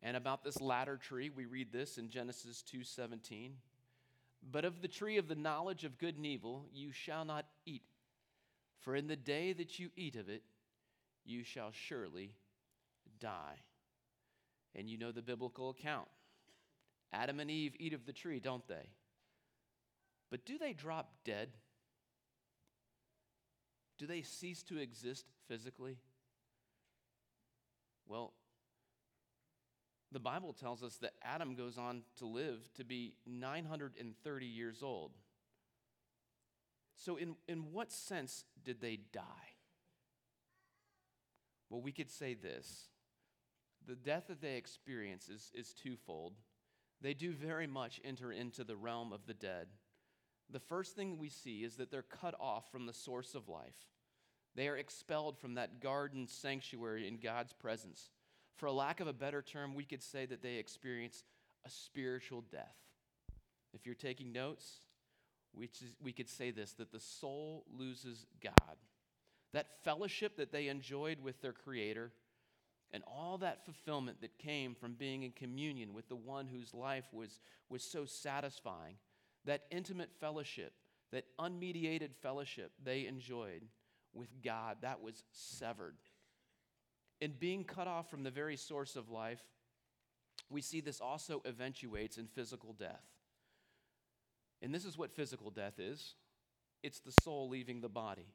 And 0.04 0.16
about 0.16 0.44
this 0.44 0.62
latter 0.62 0.98
tree, 0.98 1.30
we 1.30 1.46
read 1.46 1.72
this 1.72 1.98
in 1.98 2.10
Genesis 2.10 2.62
2:17. 2.62 3.54
But 4.44 4.66
of 4.66 4.82
the 4.82 4.88
tree 4.88 5.18
of 5.18 5.28
the 5.28 5.36
knowledge 5.36 5.84
of 5.84 5.98
good 5.98 6.18
and 6.18 6.26
evil 6.26 6.68
you 6.72 6.92
shall 6.92 7.26
not 7.26 7.48
eat, 7.66 7.90
for 8.78 8.96
in 8.96 9.08
the 9.08 9.16
day 9.16 9.54
that 9.54 9.80
you 9.80 9.90
eat 9.96 10.16
of 10.16 10.30
it, 10.30 10.44
you 11.26 11.44
shall 11.44 11.72
surely 11.72 12.36
die. 13.20 13.64
And 14.76 14.88
you 14.88 14.98
know 14.98 15.12
the 15.12 15.24
biblical 15.24 15.72
account. 15.72 16.08
Adam 17.12 17.40
and 17.40 17.50
Eve 17.50 17.76
eat 17.80 17.94
of 17.94 18.06
the 18.06 18.14
tree, 18.14 18.40
don't 18.40 18.68
they? 18.68 18.92
But 20.30 20.46
do 20.46 20.58
they 20.58 20.74
drop 20.74 21.12
dead? 21.24 21.50
Do 23.98 24.06
they 24.06 24.22
cease 24.22 24.62
to 24.64 24.78
exist 24.78 25.26
physically? 25.48 25.98
Well, 28.08 28.34
the 30.12 30.20
Bible 30.20 30.54
tells 30.54 30.84
us 30.84 30.98
that 30.98 31.14
Adam 31.22 31.56
goes 31.56 31.78
on 31.78 32.04
to 32.18 32.26
live 32.26 32.70
to 32.76 32.84
be 32.84 33.16
930 33.26 34.46
years 34.46 34.82
old. 34.82 35.12
So, 36.96 37.18
in, 37.18 37.36
in 37.48 37.72
what 37.72 37.92
sense 37.92 38.46
did 38.64 38.82
they 38.82 39.00
die? 39.12 39.22
Well, 41.70 41.82
we 41.82 41.92
could 41.92 42.10
say 42.10 42.34
this 42.34 42.88
the 43.86 43.96
death 43.96 44.26
that 44.28 44.42
they 44.42 44.56
experience 44.56 45.30
is, 45.30 45.52
is 45.54 45.74
twofold. 45.74 46.34
They 47.02 47.14
do 47.14 47.32
very 47.32 47.68
much 47.68 48.02
enter 48.04 48.32
into 48.32 48.64
the 48.64 48.76
realm 48.76 49.14
of 49.14 49.28
the 49.28 49.34
dead. 49.34 49.68
The 50.52 50.60
first 50.60 50.96
thing 50.96 51.18
we 51.18 51.30
see 51.30 51.64
is 51.64 51.76
that 51.76 51.92
they're 51.92 52.02
cut 52.02 52.36
off 52.40 52.72
from 52.72 52.86
the 52.86 52.94
source 52.94 53.36
of 53.36 53.50
life. 53.50 53.76
They 54.56 54.68
are 54.68 54.78
expelled 54.78 55.38
from 55.38 55.56
that 55.56 55.82
garden 55.82 56.28
sanctuary 56.28 57.08
in 57.08 57.18
God's 57.18 57.54
presence. 57.54 58.10
For 58.56 58.66
a 58.66 58.74
lack 58.74 59.00
of 59.00 59.08
a 59.08 59.14
better 59.14 59.42
term, 59.42 59.76
we 59.76 59.84
could 59.84 60.02
say 60.02 60.26
that 60.26 60.42
they 60.42 60.56
experience 60.56 61.24
a 61.66 61.70
spiritual 61.70 62.44
death. 62.52 62.76
If 63.74 63.86
you're 63.86 63.94
taking 63.94 64.32
notes, 64.32 64.80
we, 65.54 66.14
could 66.14 66.30
say 66.30 66.52
this 66.52 66.74
that 66.74 66.92
the 66.92 67.00
soul 67.00 67.66
loses 67.78 68.26
God. 68.42 68.78
That 69.54 69.84
fellowship 69.84 70.38
that 70.38 70.52
they 70.52 70.68
enjoyed 70.68 71.20
with 71.22 71.42
their 71.42 71.54
Creator 71.54 72.12
and 72.92 73.04
all 73.06 73.38
that 73.40 73.66
fulfillment 73.66 74.22
that 74.22 74.38
came 74.38 74.76
from 74.76 74.94
being 74.94 75.24
in 75.24 75.32
communion 75.32 75.94
with 75.94 76.08
the 76.10 76.16
one 76.16 76.48
whose 76.48 76.74
life 76.74 77.06
was, 77.12 77.40
was 77.70 77.84
so 77.84 78.06
satisfying, 78.06 78.96
that 79.48 79.64
intimate 79.72 80.12
fellowship, 80.20 80.74
that 81.12 81.26
unmediated 81.40 82.16
fellowship 82.22 82.72
they 82.84 83.08
enjoyed 83.08 83.64
with 84.14 84.30
God, 84.44 84.78
that 84.82 85.02
was 85.02 85.24
severed 85.32 85.96
in 87.20 87.34
being 87.40 87.64
cut 87.64 87.88
off 87.88 88.10
from 88.10 88.24
the 88.24 88.32
very 88.32 88.56
source 88.56 88.96
of 88.96 89.10
life, 89.10 89.42
we 90.50 90.62
see 90.62 90.82
this 90.82 91.02
also 91.02 91.42
eventuates 91.46 92.18
in 92.18 92.28
physical 92.28 92.74
death. 92.74 93.04
And 94.62 94.74
this 94.74 94.86
is 94.86 94.98
what 94.98 95.12
physical 95.12 95.52
death 95.52 95.80
is 95.80 96.16
it's 96.84 97.00
the 97.00 97.14
soul 97.24 97.50
leaving 97.50 97.82
the 97.82 97.90
body. 97.90 98.28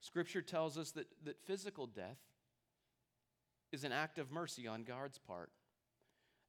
Scripture 0.00 0.40
tells 0.40 0.78
us 0.78 0.92
that, 0.92 1.08
that 1.24 1.38
physical 1.44 1.86
death 1.86 2.18
is 3.72 3.84
an 3.84 3.92
act 3.92 4.18
of 4.18 4.30
mercy 4.30 4.66
on 4.66 4.84
God's 4.84 5.18
part. 5.18 5.50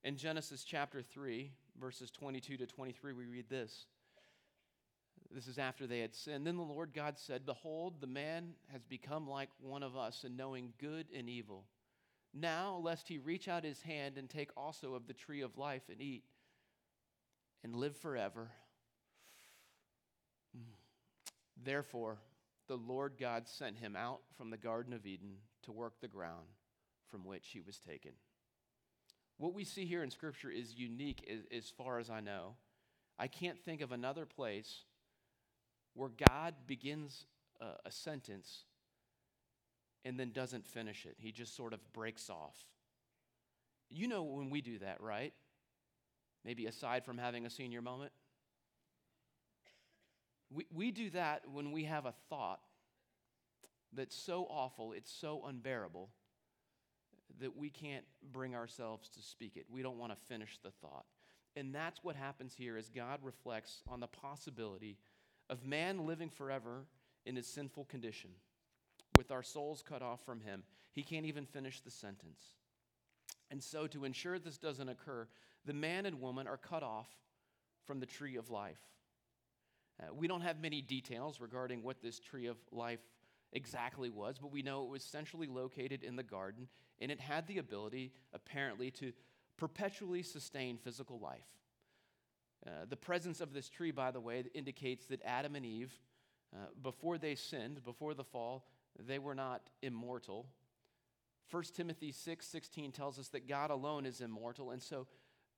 In 0.03 0.15
Genesis 0.15 0.63
chapter 0.63 1.01
3, 1.01 1.51
verses 1.79 2.11
22 2.11 2.57
to 2.57 2.65
23, 2.65 3.13
we 3.13 3.25
read 3.25 3.49
this 3.49 3.85
this 5.33 5.47
is 5.47 5.57
after 5.57 5.87
they 5.87 5.99
had 5.99 6.15
sinned. 6.15 6.45
Then 6.45 6.57
the 6.57 6.63
Lord 6.63 6.91
God 6.93 7.17
said, 7.17 7.45
Behold, 7.45 8.01
the 8.01 8.07
man 8.07 8.53
has 8.71 8.83
become 8.83 9.29
like 9.29 9.49
one 9.61 9.83
of 9.83 9.95
us 9.95 10.23
in 10.23 10.35
knowing 10.35 10.73
good 10.79 11.07
and 11.15 11.29
evil. 11.29 11.65
Now, 12.33 12.79
lest 12.81 13.07
he 13.07 13.17
reach 13.17 13.47
out 13.47 13.63
his 13.63 13.81
hand 13.81 14.17
and 14.17 14.29
take 14.29 14.49
also 14.55 14.93
of 14.93 15.07
the 15.07 15.13
tree 15.13 15.41
of 15.41 15.57
life 15.57 15.83
and 15.89 16.01
eat 16.01 16.23
and 17.63 17.75
live 17.75 17.95
forever. 17.97 18.51
Mm. 20.57 20.73
Therefore, 21.63 22.19
the 22.67 22.77
Lord 22.77 23.13
God 23.19 23.47
sent 23.47 23.77
him 23.77 23.95
out 23.95 24.21
from 24.37 24.49
the 24.49 24.57
Garden 24.57 24.93
of 24.93 25.05
Eden 25.05 25.35
to 25.63 25.71
work 25.71 25.99
the 25.99 26.07
ground 26.07 26.47
from 27.09 27.25
which 27.25 27.49
he 27.49 27.59
was 27.59 27.77
taken. 27.77 28.11
What 29.41 29.55
we 29.55 29.63
see 29.63 29.85
here 29.85 30.03
in 30.03 30.11
Scripture 30.11 30.51
is 30.51 30.75
unique 30.75 31.27
as, 31.27 31.39
as 31.57 31.67
far 31.67 31.97
as 31.97 32.11
I 32.11 32.19
know. 32.19 32.53
I 33.17 33.25
can't 33.25 33.59
think 33.59 33.81
of 33.81 33.91
another 33.91 34.27
place 34.27 34.83
where 35.95 36.09
God 36.09 36.53
begins 36.67 37.25
a, 37.59 37.87
a 37.87 37.91
sentence 37.91 38.65
and 40.05 40.19
then 40.19 40.31
doesn't 40.31 40.67
finish 40.67 41.07
it. 41.07 41.15
He 41.17 41.31
just 41.31 41.55
sort 41.55 41.73
of 41.73 41.79
breaks 41.91 42.29
off. 42.29 42.55
You 43.89 44.07
know 44.07 44.21
when 44.21 44.51
we 44.51 44.61
do 44.61 44.77
that, 44.77 45.01
right? 45.01 45.33
Maybe 46.45 46.67
aside 46.67 47.03
from 47.03 47.17
having 47.17 47.47
a 47.47 47.49
senior 47.49 47.81
moment. 47.81 48.11
We, 50.51 50.67
we 50.71 50.91
do 50.91 51.09
that 51.09 51.49
when 51.51 51.71
we 51.71 51.85
have 51.85 52.05
a 52.05 52.13
thought 52.29 52.59
that's 53.91 54.15
so 54.15 54.45
awful, 54.51 54.91
it's 54.91 55.11
so 55.11 55.43
unbearable, 55.47 56.11
that 57.41 57.57
we 57.57 57.69
can't 57.69 58.05
bring 58.31 58.55
ourselves 58.55 59.09
to 59.09 59.21
speak 59.21 59.57
it. 59.57 59.65
We 59.69 59.81
don't 59.81 59.97
want 59.97 60.13
to 60.13 60.25
finish 60.27 60.57
the 60.63 60.71
thought. 60.71 61.05
And 61.55 61.75
that's 61.75 62.03
what 62.03 62.15
happens 62.15 62.53
here 62.55 62.77
as 62.77 62.89
God 62.89 63.19
reflects 63.21 63.81
on 63.87 63.99
the 63.99 64.07
possibility 64.07 64.97
of 65.49 65.65
man 65.65 66.05
living 66.05 66.29
forever 66.29 66.85
in 67.25 67.35
his 67.35 67.45
sinful 67.45 67.85
condition, 67.85 68.29
with 69.17 69.31
our 69.31 69.43
souls 69.43 69.83
cut 69.87 70.01
off 70.01 70.23
from 70.25 70.39
him. 70.41 70.63
He 70.93 71.03
can't 71.03 71.25
even 71.25 71.45
finish 71.45 71.81
the 71.81 71.91
sentence. 71.91 72.41
And 73.49 73.61
so, 73.61 73.85
to 73.87 74.05
ensure 74.05 74.39
this 74.39 74.57
doesn't 74.57 74.87
occur, 74.87 75.27
the 75.65 75.73
man 75.73 76.05
and 76.05 76.21
woman 76.21 76.47
are 76.47 76.57
cut 76.57 76.83
off 76.83 77.09
from 77.85 77.99
the 77.99 78.05
tree 78.05 78.37
of 78.37 78.49
life. 78.49 78.79
Uh, 80.01 80.13
we 80.13 80.27
don't 80.27 80.41
have 80.41 80.61
many 80.61 80.81
details 80.81 81.41
regarding 81.41 81.83
what 81.83 82.01
this 82.01 82.19
tree 82.19 82.47
of 82.47 82.57
life 82.71 83.01
exactly 83.53 84.09
was, 84.09 84.37
but 84.39 84.51
we 84.51 84.61
know 84.61 84.83
it 84.83 84.89
was 84.89 85.03
centrally 85.03 85.47
located 85.47 86.03
in 86.03 86.15
the 86.15 86.23
garden, 86.23 86.67
and 86.99 87.11
it 87.11 87.19
had 87.19 87.47
the 87.47 87.57
ability, 87.57 88.13
apparently, 88.33 88.91
to 88.91 89.11
perpetually 89.57 90.23
sustain 90.23 90.77
physical 90.77 91.19
life. 91.19 91.47
Uh, 92.65 92.85
the 92.89 92.95
presence 92.95 93.41
of 93.41 93.53
this 93.53 93.69
tree, 93.69 93.91
by 93.91 94.11
the 94.11 94.19
way, 94.19 94.43
indicates 94.53 95.05
that 95.07 95.21
Adam 95.25 95.55
and 95.55 95.65
Eve, 95.65 95.91
uh, 96.53 96.67
before 96.81 97.17
they 97.17 97.35
sinned, 97.35 97.83
before 97.83 98.13
the 98.13 98.23
fall, 98.23 98.67
they 98.99 99.19
were 99.19 99.35
not 99.35 99.61
immortal. 99.81 100.45
1 101.49 101.63
Timothy 101.75 102.11
6 102.11 102.45
16 102.45 102.91
tells 102.91 103.19
us 103.19 103.29
that 103.29 103.47
God 103.47 103.71
alone 103.71 104.05
is 104.05 104.21
immortal, 104.21 104.71
and 104.71 104.81
so 104.81 105.07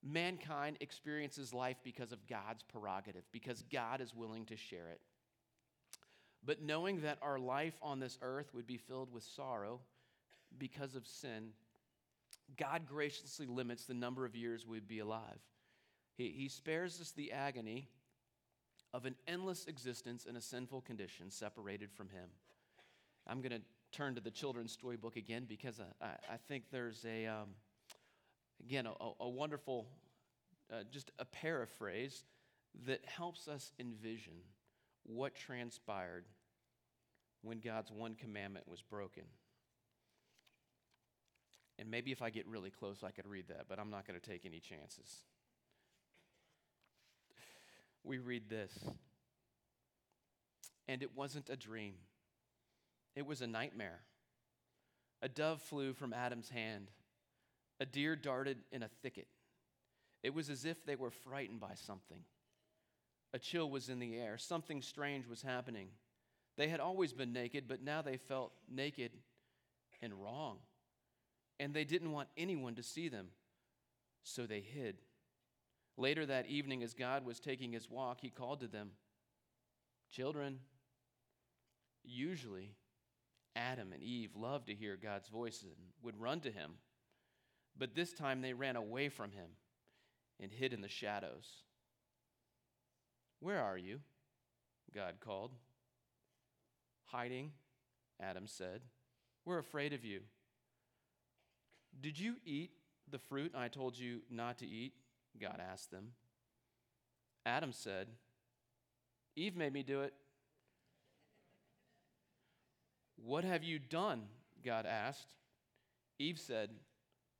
mankind 0.01 0.77
experiences 0.81 1.53
life 1.53 1.77
because 1.83 2.11
of 2.11 2.25
God's 2.27 2.63
prerogative, 2.63 3.23
because 3.31 3.63
God 3.71 4.01
is 4.01 4.13
willing 4.13 4.45
to 4.45 4.55
share 4.55 4.89
it. 4.89 5.01
But 6.45 6.61
knowing 6.61 7.01
that 7.01 7.19
our 7.21 7.39
life 7.39 7.75
on 7.81 7.99
this 7.99 8.17
earth 8.21 8.53
would 8.53 8.67
be 8.67 8.77
filled 8.77 9.13
with 9.13 9.23
sorrow 9.23 9.79
because 10.57 10.95
of 10.95 11.07
sin, 11.07 11.49
God 12.57 12.85
graciously 12.85 13.47
limits 13.47 13.85
the 13.85 13.93
number 13.93 14.25
of 14.25 14.35
years 14.35 14.67
we'd 14.67 14.87
be 14.87 14.99
alive. 14.99 15.39
He, 16.15 16.29
he 16.29 16.49
spares 16.49 16.99
us 16.99 17.11
the 17.11 17.31
agony 17.31 17.87
of 18.93 19.05
an 19.05 19.15
endless 19.27 19.65
existence 19.65 20.25
in 20.25 20.35
a 20.35 20.41
sinful 20.41 20.81
condition 20.81 21.31
separated 21.31 21.91
from 21.91 22.09
Him. 22.09 22.29
I'm 23.25 23.41
going 23.41 23.51
to 23.51 23.61
turn 23.91 24.15
to 24.15 24.21
the 24.21 24.31
children's 24.31 24.71
storybook 24.71 25.15
again 25.15 25.45
because 25.47 25.79
I, 26.01 26.05
I, 26.05 26.37
think 26.47 26.65
there's 26.71 27.05
a, 27.05 27.25
um, 27.27 27.49
again, 28.59 28.85
a, 28.85 29.11
a 29.21 29.29
wonderful, 29.29 29.87
uh, 30.71 30.83
just 30.91 31.11
a 31.19 31.25
paraphrase 31.25 32.23
that 32.85 33.03
helps 33.05 33.47
us 33.47 33.71
envision 33.79 34.33
what 35.03 35.35
transpired 35.35 36.25
when 37.41 37.59
God's 37.59 37.91
one 37.91 38.15
commandment 38.15 38.67
was 38.67 38.81
broken. 38.81 39.23
And 41.79 41.89
maybe 41.89 42.11
if 42.11 42.21
I 42.21 42.29
get 42.29 42.47
really 42.47 42.69
close, 42.69 43.03
I 43.03 43.11
could 43.11 43.27
read 43.27 43.47
that, 43.49 43.65
but 43.67 43.79
I'm 43.79 43.89
not 43.89 44.07
going 44.07 44.19
to 44.19 44.25
take 44.25 44.45
any 44.45 44.59
chances 44.59 45.23
we 48.03 48.17
read 48.17 48.49
this. 48.49 48.71
And 50.87 51.01
it 51.01 51.15
wasn't 51.15 51.49
a 51.49 51.55
dream, 51.55 51.95
it 53.15 53.25
was 53.25 53.41
a 53.41 53.47
nightmare. 53.47 54.01
A 55.21 55.29
dove 55.29 55.61
flew 55.61 55.93
from 55.93 56.11
Adam's 56.11 56.49
hand, 56.49 56.91
a 57.79 57.85
deer 57.85 58.17
darted 58.17 58.57
in 58.73 58.83
a 58.83 58.89
thicket, 59.01 59.27
It 60.21 60.33
was 60.33 60.49
as 60.49 60.65
if 60.65 60.85
they 60.85 60.95
were 60.95 61.11
frightened 61.11 61.61
by 61.61 61.75
something. 61.75 62.19
A 63.33 63.39
chill 63.39 63.69
was 63.69 63.89
in 63.89 63.99
the 63.99 64.15
air. 64.15 64.37
Something 64.37 64.81
strange 64.81 65.27
was 65.27 65.41
happening. 65.41 65.87
They 66.55 66.67
had 66.67 66.79
always 66.79 67.13
been 67.13 67.33
naked, 67.33 67.65
but 67.67 67.81
now 67.81 68.01
they 68.01 68.17
felt 68.17 68.51
naked 68.69 69.11
and 70.01 70.13
wrong. 70.13 70.57
And 71.59 71.73
they 71.73 71.83
didn't 71.83 72.11
want 72.11 72.29
anyone 72.37 72.75
to 72.75 72.83
see 72.83 73.09
them, 73.09 73.27
so 74.23 74.45
they 74.45 74.59
hid. 74.59 74.97
Later 75.97 76.25
that 76.25 76.47
evening, 76.47 76.83
as 76.83 76.93
God 76.93 77.25
was 77.25 77.39
taking 77.39 77.71
his 77.71 77.89
walk, 77.89 78.19
he 78.21 78.29
called 78.29 78.59
to 78.61 78.67
them 78.67 78.91
Children, 80.11 80.59
usually 82.03 82.75
Adam 83.55 83.93
and 83.93 84.03
Eve 84.03 84.35
loved 84.35 84.67
to 84.67 84.75
hear 84.75 84.95
God's 84.95 85.27
voice 85.29 85.63
and 85.63 85.71
would 86.03 86.19
run 86.19 86.39
to 86.41 86.51
him. 86.51 86.73
But 87.77 87.95
this 87.95 88.13
time 88.13 88.41
they 88.41 88.53
ran 88.53 88.75
away 88.75 89.09
from 89.09 89.31
him 89.31 89.49
and 90.39 90.51
hid 90.51 90.73
in 90.73 90.81
the 90.81 90.87
shadows. 90.87 91.63
Where 93.43 93.59
are 93.59 93.77
you? 93.77 93.99
God 94.95 95.15
called. 95.19 95.51
Hiding, 97.07 97.51
Adam 98.21 98.47
said. 98.47 98.79
We're 99.43 99.59
afraid 99.59 99.91
of 99.91 100.05
you. 100.05 100.21
Did 101.99 102.17
you 102.17 102.35
eat 102.45 102.71
the 103.11 103.19
fruit 103.19 103.51
I 103.53 103.67
told 103.67 103.99
you 103.99 104.21
not 104.31 104.59
to 104.59 104.65
eat? 104.65 104.93
God 105.41 105.59
asked 105.59 105.91
them. 105.91 106.11
Adam 107.45 107.73
said, 107.73 108.07
Eve 109.35 109.57
made 109.57 109.73
me 109.73 109.83
do 109.83 110.03
it. 110.03 110.13
What 113.17 113.43
have 113.43 113.63
you 113.63 113.77
done? 113.77 114.21
God 114.63 114.85
asked. 114.85 115.35
Eve 116.17 116.39
said, 116.39 116.69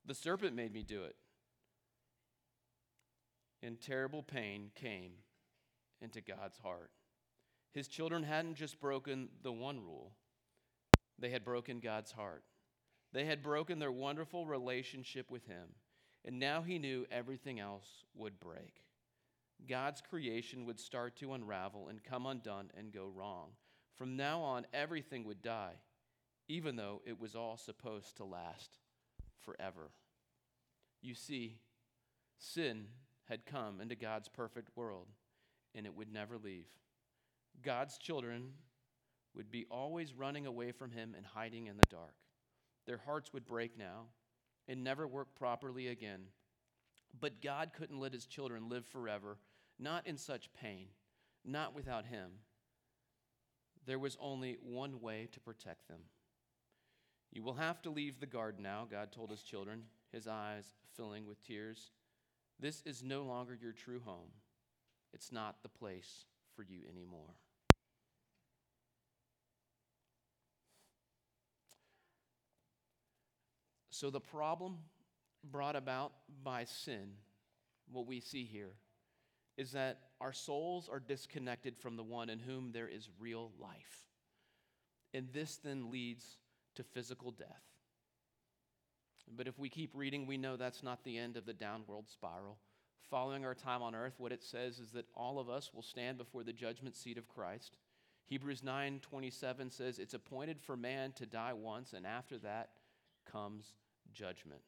The 0.06 0.14
serpent 0.14 0.54
made 0.54 0.74
me 0.74 0.84
do 0.84 1.04
it. 1.04 1.16
And 3.62 3.80
terrible 3.80 4.22
pain 4.22 4.72
came 4.76 5.14
into 6.04 6.22
God's 6.22 6.58
heart. 6.58 6.92
His 7.72 7.88
children 7.88 8.24
hadn't 8.24 8.56
just 8.56 8.80
broken 8.80 9.30
the 9.42 9.52
one 9.52 9.80
rule, 9.80 10.14
they 11.18 11.30
had 11.30 11.46
broken 11.46 11.80
God's 11.80 12.12
heart. 12.12 12.44
They 13.14 13.26
had 13.26 13.44
broken 13.44 13.78
their 13.78 13.92
wonderful 13.92 14.48
relationship 14.48 15.30
with 15.30 15.46
Him, 15.46 15.76
and 16.26 16.40
now 16.40 16.64
He 16.64 16.80
knew 16.80 17.06
everything 17.12 17.60
else 17.60 18.04
would 18.16 18.40
break. 18.40 18.84
God's 19.70 20.02
creation 20.02 20.66
would 20.66 20.80
start 20.80 21.16
to 21.18 21.34
unravel 21.34 21.88
and 21.88 22.04
come 22.04 22.26
undone 22.26 22.72
and 22.76 22.92
go 22.92 23.08
wrong. 23.08 23.52
From 23.96 24.18
now 24.18 24.42
on, 24.42 24.66
everything 24.74 25.24
would 25.26 25.42
die, 25.44 25.76
even 26.48 26.76
though 26.76 27.02
it 27.06 27.20
was 27.20 27.36
all 27.36 27.56
supposed 27.56 28.18
to 28.18 28.26
last 28.26 28.80
forever. 29.38 29.92
You 31.02 31.14
see, 31.14 31.60
sin 32.40 32.88
had 33.26 33.46
come 33.46 33.80
into 33.80 33.96
God's 33.96 34.28
perfect 34.28 34.76
world, 34.76 35.08
and 35.76 35.86
it 35.86 35.96
would 35.96 36.12
never 36.12 36.38
leave. 36.38 36.68
God's 37.64 37.98
children 37.98 38.52
would 39.36 39.52
be 39.52 39.66
always 39.70 40.14
running 40.14 40.46
away 40.46 40.72
from 40.72 40.92
Him 40.92 41.14
and 41.16 41.26
hiding 41.26 41.68
in 41.68 41.78
the 41.78 41.88
dark. 41.90 42.16
Their 42.86 42.98
hearts 42.98 43.34
would 43.34 43.46
break 43.46 43.78
now 43.78 44.08
and 44.68 44.84
never 44.84 45.08
work 45.08 45.36
properly 45.36 45.88
again. 45.88 46.26
But 47.20 47.42
God 47.42 47.72
couldn't 47.78 48.00
let 48.00 48.14
His 48.14 48.26
children 48.26 48.70
live 48.70 48.86
forever, 48.86 49.38
not 49.80 50.08
in 50.08 50.18
such 50.18 50.54
pain, 50.54 50.88
not 51.46 51.76
without 51.76 52.06
Him 52.06 52.32
there 53.86 54.00
was 54.00 54.18
only 54.20 54.58
one 54.62 55.02
way 55.02 55.28
to 55.32 55.40
protect 55.40 55.88
them. 55.88 56.00
You 57.32 57.44
will 57.44 57.56
have 57.56 57.82
to 57.84 57.90
leave 57.90 58.20
the 58.20 58.26
garden 58.26 58.64
now, 58.64 58.88
God 58.90 59.12
told 59.12 59.30
his 59.30 59.42
children, 59.42 59.84
his 60.12 60.28
eyes 60.28 60.76
filling 60.96 61.26
with 61.26 61.44
tears. 61.44 61.92
This 62.60 62.82
is 62.86 63.04
no 63.04 63.24
longer 63.24 63.58
your 63.60 63.72
true 63.72 64.02
home. 64.06 64.30
It's 65.14 65.32
not 65.32 65.62
the 65.62 65.70
place 65.70 66.26
for 66.56 66.64
you 66.64 66.82
anymore. 66.90 67.36
So, 73.90 74.10
the 74.10 74.20
problem 74.20 74.80
brought 75.44 75.76
about 75.76 76.14
by 76.44 76.64
sin, 76.64 77.12
what 77.92 78.08
we 78.08 78.20
see 78.20 78.44
here, 78.44 78.74
is 79.56 79.72
that 79.74 80.00
our 80.20 80.34
souls 80.34 80.90
are 80.92 81.00
disconnected 81.00 81.78
from 81.78 81.96
the 81.96 82.04
one 82.04 82.30
in 82.30 82.40
whom 82.40 82.72
there 82.72 82.88
is 82.88 83.10
real 83.20 83.52
life. 83.60 84.08
And 85.14 85.28
this 85.32 85.58
then 85.58 85.92
leads 85.92 86.38
to 86.76 86.84
physical 86.84 87.30
death. 87.32 87.64
But 89.36 89.48
if 89.48 89.60
we 89.60 89.70
keep 89.70 89.92
reading, 89.94 90.26
we 90.26 90.38
know 90.38 90.58
that's 90.58 90.82
not 90.82 91.04
the 91.04 91.18
end 91.18 91.38
of 91.38 91.46
the 91.46 91.54
downward 91.54 92.10
spiral. 92.10 92.58
Following 93.10 93.46
our 93.46 93.54
time 93.54 93.82
on 93.82 93.96
earth, 93.96 94.16
what 94.18 94.32
it 94.32 94.44
says 94.44 94.80
is 94.80 94.92
that 94.92 95.06
all 95.16 95.40
of 95.40 95.50
us 95.50 95.72
will 95.74 95.84
stand 95.84 96.18
before 96.18 96.44
the 96.44 96.54
judgment 96.54 96.96
seat 96.96 97.18
of 97.18 97.28
Christ. 97.28 97.78
Hebrews 98.26 98.62
9:27 98.62 99.72
says 99.72 100.00
it's 100.00 100.14
appointed 100.14 100.62
for 100.62 100.76
man 100.78 101.12
to 101.14 101.26
die 101.26 101.54
once 101.54 101.94
and 101.94 102.06
after 102.08 102.38
that 102.40 102.72
comes 103.26 103.74
judgment. 104.14 104.62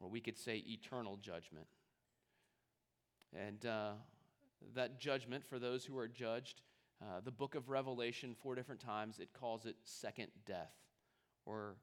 Or 0.00 0.08
we 0.08 0.20
could 0.20 0.36
say 0.36 0.58
eternal 0.66 1.16
judgment. 1.16 1.66
And 3.32 3.64
uh, 3.64 3.92
that 4.74 5.00
judgment 5.00 5.44
for 5.44 5.58
those 5.58 5.84
who 5.84 5.96
are 5.98 6.08
judged, 6.08 6.60
uh, 7.02 7.20
the 7.24 7.30
book 7.30 7.54
of 7.54 7.68
Revelation, 7.68 8.34
four 8.34 8.54
different 8.54 8.80
times, 8.80 9.18
it 9.18 9.32
calls 9.32 9.66
it 9.66 9.76
second 9.84 10.28
death, 10.46 10.72
or 11.44 11.76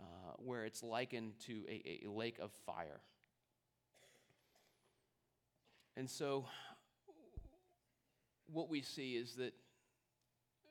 uh, 0.00 0.32
where 0.36 0.64
it's 0.64 0.82
likened 0.82 1.38
to 1.46 1.64
a, 1.68 2.04
a 2.04 2.10
lake 2.10 2.38
of 2.38 2.52
fire. 2.66 3.00
And 5.98 6.08
so, 6.08 6.44
what 8.46 8.68
we 8.68 8.82
see 8.82 9.16
is 9.16 9.34
that 9.34 9.52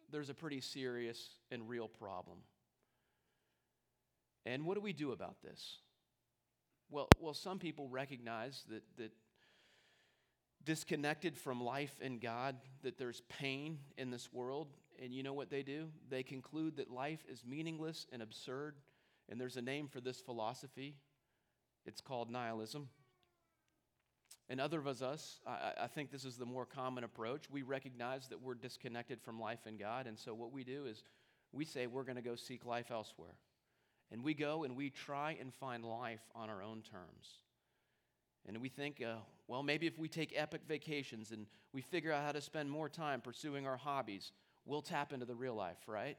there's 0.09 0.29
a 0.29 0.33
pretty 0.33 0.61
serious 0.61 1.21
and 1.51 1.67
real 1.67 1.89
problem. 1.89 2.37
And 4.45 4.65
what 4.65 4.75
do 4.75 4.79
we 4.79 4.93
do 4.93 5.11
about 5.11 5.41
this? 5.43 5.79
Well, 6.89 7.09
well, 7.19 7.33
some 7.33 7.59
people 7.59 7.89
recognize 7.89 8.63
that, 8.69 8.83
that 8.95 9.11
disconnected 10.63 11.37
from 11.37 11.61
life 11.61 11.99
and 12.01 12.21
God, 12.21 12.55
that 12.83 12.97
there's 12.97 13.21
pain 13.27 13.79
in 13.97 14.09
this 14.09 14.31
world. 14.31 14.69
And 14.97 15.13
you 15.13 15.23
know 15.23 15.33
what 15.33 15.49
they 15.49 15.61
do? 15.61 15.89
They 16.09 16.23
conclude 16.23 16.77
that 16.77 16.89
life 16.89 17.25
is 17.29 17.43
meaningless 17.45 18.07
and 18.13 18.21
absurd. 18.21 18.75
And 19.27 19.41
there's 19.41 19.57
a 19.57 19.61
name 19.61 19.89
for 19.89 19.99
this 19.99 20.21
philosophy 20.21 20.95
it's 21.85 21.99
called 21.99 22.29
nihilism. 22.29 22.87
And 24.49 24.62
other 24.62 24.79
of 24.79 24.88
us, 24.88 25.39
I, 25.45 25.73
I, 25.83 25.88
think 25.88 26.10
this 26.10 26.23
is 26.23 26.38
the 26.38 26.45
more 26.45 26.65
common 26.65 27.03
approach. 27.03 27.49
We 27.49 27.63
recognize 27.63 28.29
that 28.29 28.41
we're 28.41 28.55
disconnected 28.55 29.21
from 29.21 29.39
life 29.39 29.65
and 29.65 29.77
God. 29.77 30.07
And 30.07 30.17
so 30.17 30.33
what 30.33 30.53
we 30.53 30.63
do 30.63 30.86
is 30.86 31.03
we 31.51 31.65
say 31.65 31.86
we're 31.86 32.03
going 32.03 32.15
to 32.15 32.21
go 32.21 32.36
seek 32.36 32.65
life 32.65 32.89
elsewhere. 32.89 33.36
And 34.10 34.23
we 34.23 34.33
go 34.33 34.63
and 34.63 34.77
we 34.77 34.89
try 34.89 35.36
and 35.39 35.53
find 35.53 35.83
life 35.83 36.21
on 36.33 36.49
our 36.49 36.63
own 36.63 36.81
terms. 36.81 37.41
And 38.45 38.62
we 38.62 38.69
think, 38.69 39.03
uh, 39.05 39.17
well, 39.47 39.63
maybe 39.63 39.86
if 39.88 39.99
we 39.99 40.07
take 40.07 40.33
epic 40.33 40.62
vacations 40.65 41.31
and 41.31 41.45
we 41.73 41.81
figure 41.81 42.13
out 42.13 42.23
how 42.23 42.31
to 42.31 42.39
spend 42.39 42.71
more 42.71 42.88
time 42.88 43.19
pursuing 43.19 43.67
our 43.67 43.75
hobbies, 43.75 44.31
we'll 44.65 44.81
tap 44.81 45.12
into 45.12 45.25
the 45.25 45.36
real 45.36 45.55
life, 45.55 45.77
right? 45.88 46.17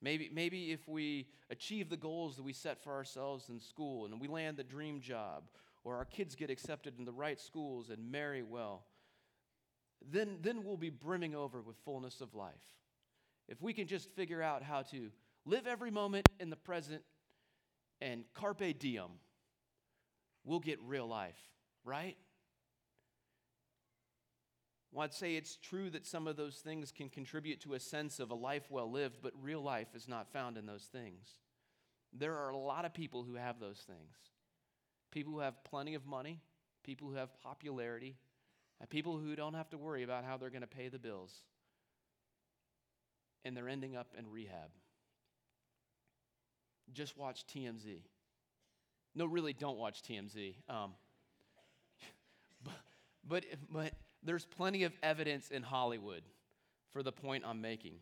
Maybe, 0.00 0.30
maybe 0.32 0.72
if 0.72 0.88
we 0.88 1.28
achieve 1.50 1.90
the 1.90 1.96
goals 1.96 2.36
that 2.36 2.42
we 2.42 2.54
set 2.54 2.82
for 2.82 2.92
ourselves 2.92 3.50
in 3.50 3.60
school 3.60 4.06
and 4.06 4.18
we 4.18 4.28
land 4.28 4.56
the 4.56 4.64
dream 4.64 5.00
job, 5.00 5.44
or 5.86 5.94
our 5.94 6.04
kids 6.04 6.34
get 6.34 6.50
accepted 6.50 6.98
in 6.98 7.04
the 7.04 7.12
right 7.12 7.40
schools 7.40 7.90
and 7.90 8.10
marry 8.10 8.42
well, 8.42 8.86
then, 10.10 10.38
then 10.40 10.64
we'll 10.64 10.76
be 10.76 10.90
brimming 10.90 11.36
over 11.36 11.62
with 11.62 11.76
fullness 11.84 12.20
of 12.20 12.34
life. 12.34 12.74
If 13.46 13.62
we 13.62 13.72
can 13.72 13.86
just 13.86 14.10
figure 14.10 14.42
out 14.42 14.64
how 14.64 14.82
to 14.82 15.12
live 15.44 15.68
every 15.68 15.92
moment 15.92 16.28
in 16.40 16.50
the 16.50 16.56
present 16.56 17.02
and 18.00 18.24
carpe 18.34 18.76
diem, 18.80 19.12
we'll 20.44 20.58
get 20.58 20.80
real 20.82 21.06
life, 21.06 21.38
right? 21.84 22.16
Well, 24.90 25.04
I'd 25.04 25.14
say 25.14 25.36
it's 25.36 25.56
true 25.56 25.88
that 25.90 26.04
some 26.04 26.26
of 26.26 26.36
those 26.36 26.56
things 26.56 26.90
can 26.90 27.08
contribute 27.08 27.60
to 27.60 27.74
a 27.74 27.80
sense 27.80 28.18
of 28.18 28.32
a 28.32 28.34
life 28.34 28.64
well 28.70 28.90
lived, 28.90 29.18
but 29.22 29.32
real 29.40 29.62
life 29.62 29.94
is 29.94 30.08
not 30.08 30.32
found 30.32 30.58
in 30.58 30.66
those 30.66 30.88
things. 30.90 31.36
There 32.12 32.36
are 32.36 32.48
a 32.48 32.58
lot 32.58 32.84
of 32.84 32.92
people 32.92 33.22
who 33.22 33.36
have 33.36 33.60
those 33.60 33.84
things 33.86 34.16
people 35.16 35.32
who 35.32 35.38
have 35.38 35.64
plenty 35.64 35.94
of 35.94 36.04
money, 36.04 36.42
people 36.84 37.08
who 37.08 37.14
have 37.14 37.30
popularity, 37.42 38.18
and 38.78 38.90
people 38.90 39.16
who 39.16 39.34
don't 39.34 39.54
have 39.54 39.70
to 39.70 39.78
worry 39.78 40.02
about 40.02 40.24
how 40.24 40.36
they're 40.36 40.50
going 40.50 40.60
to 40.60 40.66
pay 40.66 40.88
the 40.88 40.98
bills. 40.98 41.32
And 43.42 43.56
they're 43.56 43.70
ending 43.70 43.96
up 43.96 44.08
in 44.18 44.30
rehab. 44.30 44.68
Just 46.92 47.16
watch 47.16 47.46
TMZ. 47.46 48.02
No, 49.14 49.24
really, 49.24 49.54
don't 49.54 49.78
watch 49.78 50.02
TMZ. 50.02 50.56
Um, 50.68 50.92
but, 52.62 52.74
but, 53.26 53.44
but 53.72 53.92
there's 54.22 54.44
plenty 54.44 54.82
of 54.82 54.92
evidence 55.02 55.48
in 55.48 55.62
Hollywood 55.62 56.24
for 56.92 57.02
the 57.02 57.12
point 57.12 57.42
I'm 57.46 57.62
making. 57.62 57.94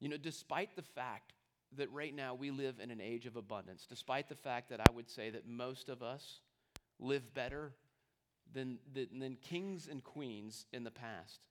You 0.00 0.08
know, 0.08 0.16
despite 0.16 0.74
the 0.74 0.82
fact 0.82 1.34
that 1.76 1.90
right 1.90 2.14
now 2.14 2.34
we 2.34 2.50
live 2.50 2.80
in 2.80 2.90
an 2.90 3.00
age 3.00 3.26
of 3.26 3.36
abundance, 3.36 3.86
despite 3.88 4.28
the 4.28 4.34
fact 4.34 4.68
that 4.70 4.80
I 4.80 4.90
would 4.90 5.08
say 5.08 5.30
that 5.30 5.46
most 5.46 5.88
of 5.88 6.02
us 6.02 6.40
live 6.98 7.32
better 7.34 7.74
than, 8.52 8.78
than, 8.92 9.18
than 9.18 9.36
kings 9.36 9.88
and 9.88 10.02
queens 10.02 10.66
in 10.72 10.84
the 10.84 10.90
past. 10.90 11.48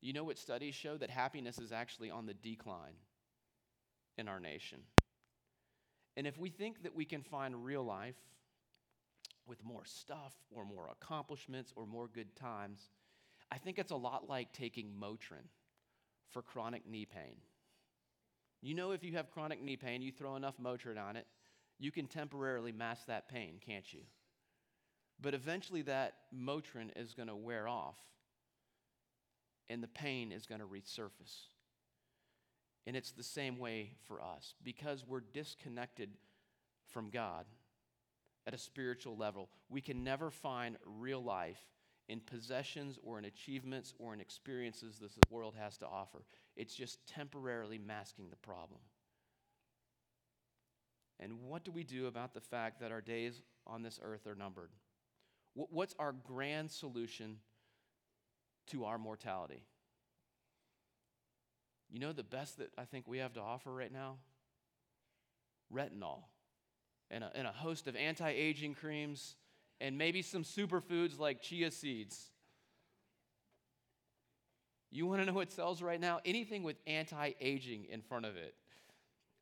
You 0.00 0.12
know 0.12 0.24
what 0.24 0.38
studies 0.38 0.74
show? 0.74 0.96
That 0.96 1.10
happiness 1.10 1.58
is 1.58 1.72
actually 1.72 2.10
on 2.10 2.26
the 2.26 2.34
decline 2.34 2.94
in 4.18 4.28
our 4.28 4.40
nation. 4.40 4.82
And 6.16 6.26
if 6.26 6.38
we 6.38 6.50
think 6.50 6.82
that 6.82 6.94
we 6.94 7.04
can 7.04 7.22
find 7.22 7.64
real 7.64 7.84
life 7.84 8.16
with 9.46 9.64
more 9.64 9.84
stuff 9.84 10.34
or 10.50 10.64
more 10.64 10.88
accomplishments 10.90 11.72
or 11.76 11.86
more 11.86 12.08
good 12.08 12.34
times, 12.36 12.90
I 13.50 13.58
think 13.58 13.78
it's 13.78 13.92
a 13.92 13.96
lot 13.96 14.28
like 14.28 14.52
taking 14.52 14.92
Motrin 15.00 15.48
for 16.30 16.42
chronic 16.42 16.86
knee 16.86 17.06
pain. 17.06 17.36
You 18.66 18.74
know, 18.74 18.90
if 18.90 19.04
you 19.04 19.12
have 19.12 19.30
chronic 19.30 19.62
knee 19.62 19.76
pain, 19.76 20.02
you 20.02 20.10
throw 20.10 20.34
enough 20.34 20.56
Motrin 20.60 20.98
on 20.98 21.14
it, 21.14 21.28
you 21.78 21.92
can 21.92 22.08
temporarily 22.08 22.72
mask 22.72 23.06
that 23.06 23.28
pain, 23.28 23.60
can't 23.64 23.92
you? 23.92 24.00
But 25.20 25.34
eventually, 25.34 25.82
that 25.82 26.14
Motrin 26.36 26.90
is 26.96 27.14
going 27.14 27.28
to 27.28 27.36
wear 27.36 27.68
off 27.68 27.94
and 29.68 29.84
the 29.84 29.88
pain 29.88 30.32
is 30.32 30.46
going 30.46 30.60
to 30.60 30.66
resurface. 30.66 31.46
And 32.88 32.96
it's 32.96 33.12
the 33.12 33.22
same 33.22 33.60
way 33.60 33.92
for 34.08 34.20
us 34.20 34.54
because 34.64 35.04
we're 35.06 35.22
disconnected 35.32 36.10
from 36.88 37.10
God 37.10 37.44
at 38.48 38.54
a 38.54 38.58
spiritual 38.58 39.16
level. 39.16 39.48
We 39.68 39.80
can 39.80 40.02
never 40.02 40.28
find 40.28 40.76
real 40.84 41.22
life 41.22 41.60
in 42.08 42.20
possessions 42.20 42.98
or 43.02 43.18
in 43.18 43.24
achievements 43.24 43.92
or 43.98 44.14
in 44.14 44.20
experiences 44.20 44.98
this 44.98 45.18
world 45.30 45.54
has 45.58 45.76
to 45.78 45.86
offer. 45.86 46.24
It's 46.56 46.74
just 46.74 47.06
temporarily 47.06 47.78
masking 47.78 48.30
the 48.30 48.36
problem. 48.36 48.80
And 51.18 51.42
what 51.42 51.64
do 51.64 51.72
we 51.72 51.82
do 51.82 52.06
about 52.06 52.34
the 52.34 52.40
fact 52.40 52.80
that 52.80 52.92
our 52.92 53.00
days 53.00 53.42
on 53.66 53.82
this 53.82 53.98
earth 54.02 54.26
are 54.26 54.34
numbered? 54.34 54.70
What's 55.54 55.94
our 55.98 56.12
grand 56.12 56.70
solution 56.70 57.38
to 58.68 58.84
our 58.84 58.98
mortality? 58.98 59.64
You 61.88 62.00
know 62.00 62.12
the 62.12 62.22
best 62.22 62.58
that 62.58 62.70
I 62.76 62.84
think 62.84 63.06
we 63.08 63.18
have 63.18 63.32
to 63.34 63.40
offer 63.40 63.72
right 63.72 63.92
now? 63.92 64.16
Retinol 65.72 66.24
and 67.10 67.24
a, 67.24 67.30
and 67.34 67.46
a 67.46 67.52
host 67.52 67.86
of 67.86 67.96
anti 67.96 68.28
aging 68.28 68.74
creams 68.74 69.36
and 69.80 69.98
maybe 69.98 70.22
some 70.22 70.42
superfoods 70.42 71.18
like 71.18 71.42
chia 71.42 71.70
seeds. 71.70 72.30
You 74.90 75.06
want 75.06 75.20
to 75.20 75.26
know 75.26 75.34
what 75.34 75.52
sells 75.52 75.82
right 75.82 76.00
now? 76.00 76.20
Anything 76.24 76.62
with 76.62 76.76
anti 76.86 77.32
aging 77.40 77.86
in 77.90 78.00
front 78.00 78.24
of 78.24 78.36
it. 78.36 78.54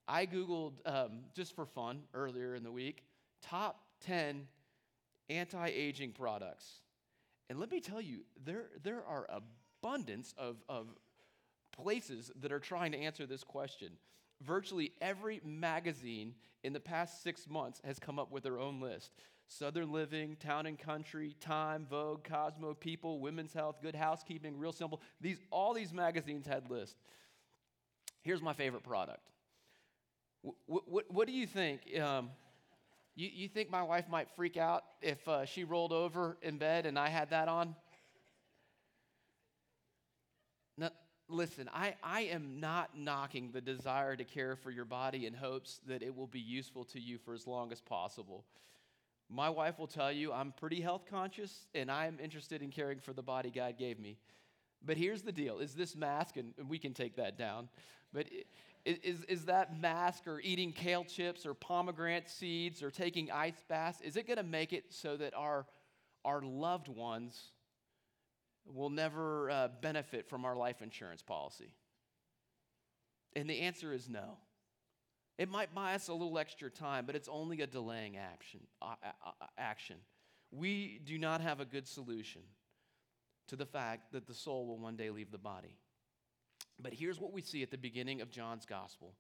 I 0.07 0.27
Googled 0.27 0.73
um, 0.85 1.21
just 1.35 1.55
for 1.55 1.65
fun 1.65 2.03
earlier 2.13 2.55
in 2.55 2.63
the 2.63 2.73
week 2.73 3.05
top 3.43 3.81
10 4.07 4.47
anti 5.29 5.69
aging 5.69 6.13
products. 6.13 6.81
And 7.51 7.61
let 7.61 7.71
me 7.71 7.81
tell 7.81 8.01
you, 8.01 8.21
there, 8.45 8.65
there 8.83 9.05
are 9.07 9.29
abundance 9.31 10.35
of, 10.39 10.57
of 10.69 10.89
places 11.73 12.31
that 12.41 12.53
are 12.53 12.59
trying 12.59 12.93
to 12.93 12.99
answer 12.99 13.27
this 13.27 13.45
question. 13.45 13.91
Virtually 14.43 14.93
every 15.01 15.41
magazine 15.45 16.35
in 16.63 16.73
the 16.73 16.81
past 16.81 17.23
six 17.23 17.49
months 17.49 17.81
has 17.85 17.99
come 17.99 18.19
up 18.19 18.33
with 18.33 18.43
their 18.43 18.59
own 18.59 18.81
list. 18.81 19.13
Southern 19.49 19.93
Living, 19.93 20.37
Town 20.37 20.67
and 20.67 20.79
Country, 20.79 21.37
Time, 21.41 21.87
Vogue, 21.89 22.25
Cosmo, 22.25 22.75
People, 22.75 23.21
Women's 23.21 23.53
Health, 23.53 23.77
Good 23.83 23.95
Housekeeping, 23.95 24.59
Real 24.59 24.73
Simple. 24.73 25.01
These, 25.21 25.39
all 25.51 25.75
these 25.75 25.93
magazines 25.93 26.47
had 26.47 26.71
lists. 26.71 26.97
Here's 28.23 28.43
my 28.43 28.55
favorite 28.55 28.83
product. 28.83 29.29
What, 30.43 30.89
what, 30.89 31.05
what 31.11 31.27
do 31.27 31.33
you 31.33 31.47
think? 31.47 31.81
Um, 32.01 32.31
you, 33.15 33.29
you 33.33 33.49
think 33.49 33.71
my 33.71 33.83
wife 33.83 34.09
might 34.09 34.29
freak 34.35 34.57
out 34.57 34.83
if 35.01 35.27
uh, 35.29 35.45
she 35.45 35.65
rolled 35.65 35.93
over 35.93 36.37
in 36.43 36.59
bed 36.59 36.87
and 36.87 36.99
I 36.99 37.09
had 37.09 37.31
that 37.31 37.49
on? 37.49 37.77
Now, 40.77 40.91
listen, 41.29 41.71
I, 41.73 41.95
I 42.03 42.23
am 42.23 42.61
not 42.61 42.99
knocking 42.99 43.51
the 43.53 43.61
desire 43.61 44.17
to 44.17 44.25
care 44.25 44.57
for 44.57 44.71
your 44.71 44.85
body 44.85 45.27
in 45.27 45.35
hopes 45.35 45.81
that 45.87 46.03
it 46.03 46.15
will 46.15 46.27
be 46.27 46.41
useful 46.41 46.85
to 46.87 47.01
you 47.01 47.19
for 47.19 47.35
as 47.35 47.47
long 47.47 47.71
as 47.71 47.81
possible. 47.81 48.45
My 49.31 49.49
wife 49.49 49.79
will 49.79 49.87
tell 49.87 50.13
you 50.13 50.33
I'm 50.33 50.53
pretty 50.53 50.81
health 50.81 51.07
conscious 51.09 51.67
and 51.75 51.91
I'm 51.91 52.19
interested 52.23 52.63
in 52.63 52.71
caring 52.71 53.01
for 53.01 53.13
the 53.13 53.23
body 53.23 53.51
God 53.51 53.79
gave 53.79 53.99
me. 53.99 54.19
But 54.85 54.97
here's 54.97 55.23
the 55.23 55.33
deal 55.33 55.59
is 55.59 55.75
this 55.75 55.97
mask, 55.97 56.37
and 56.37 56.53
we 56.69 56.79
can 56.79 56.93
take 56.93 57.17
that 57.17 57.39
down, 57.39 57.69
but 58.13 58.27
is, 58.85 59.25
is 59.25 59.47
that 59.47 59.81
mask 59.81 60.27
or 60.27 60.41
eating 60.41 60.73
kale 60.73 61.05
chips 61.05 61.47
or 61.47 61.55
pomegranate 61.55 62.29
seeds 62.29 62.83
or 62.83 62.91
taking 62.91 63.31
ice 63.31 63.65
baths, 63.67 64.01
is 64.03 64.17
it 64.17 64.27
going 64.27 64.37
to 64.37 64.43
make 64.43 64.73
it 64.73 64.85
so 64.91 65.17
that 65.17 65.35
our, 65.35 65.67
our 66.25 66.43
loved 66.43 66.89
ones 66.89 67.53
will 68.67 68.91
never 68.91 69.51
uh, 69.51 69.69
benefit 69.81 70.29
from 70.29 70.45
our 70.45 70.55
life 70.55 70.83
insurance 70.83 71.23
policy? 71.23 71.73
And 73.35 73.49
the 73.49 73.61
answer 73.61 73.93
is 73.93 74.09
no. 74.09 74.39
It 75.39 75.51
might 75.51 75.75
buy 75.75 75.95
us 75.95 76.09
a 76.09 76.13
little 76.13 76.39
extra 76.39 76.71
time, 76.71 77.07
but 77.07 77.17
it's 77.17 77.29
only 77.29 77.61
a 77.61 77.67
delaying 77.67 78.17
action. 78.17 78.61
Uh, 78.81 78.95
uh, 79.05 79.31
uh, 79.41 79.47
action. 79.59 79.97
We 80.53 81.01
do 81.05 81.19
not 81.19 81.41
have 81.41 81.61
a 81.61 81.65
good 81.65 81.89
solution 81.89 82.43
to 83.49 83.57
the 83.57 83.67
fact 83.67 84.13
that 84.13 84.27
the 84.27 84.35
soul 84.35 84.67
will 84.67 84.79
one 84.79 84.97
day 84.97 85.11
leave 85.11 85.31
the 85.31 85.39
body. 85.39 85.77
But 86.81 86.95
here's 86.95 87.21
what 87.21 87.33
we 87.33 87.43
see 87.43 87.63
at 87.63 87.71
the 87.71 87.79
beginning 87.79 88.21
of 88.21 88.31
John's 88.31 88.67
gospel 88.67 89.15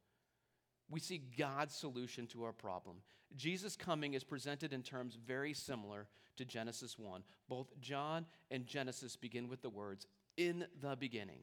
we 0.90 1.00
see 1.00 1.22
God's 1.38 1.74
solution 1.74 2.26
to 2.28 2.44
our 2.44 2.52
problem. 2.52 2.98
Jesus' 3.34 3.74
coming 3.74 4.14
is 4.14 4.22
presented 4.22 4.72
in 4.72 4.82
terms 4.82 5.16
very 5.26 5.54
similar 5.54 6.08
to 6.36 6.44
Genesis 6.44 6.98
1. 6.98 7.22
Both 7.48 7.68
John 7.80 8.26
and 8.50 8.66
Genesis 8.66 9.16
begin 9.16 9.48
with 9.48 9.62
the 9.62 9.70
words, 9.70 10.06
in 10.36 10.66
the 10.80 10.94
beginning. 10.94 11.40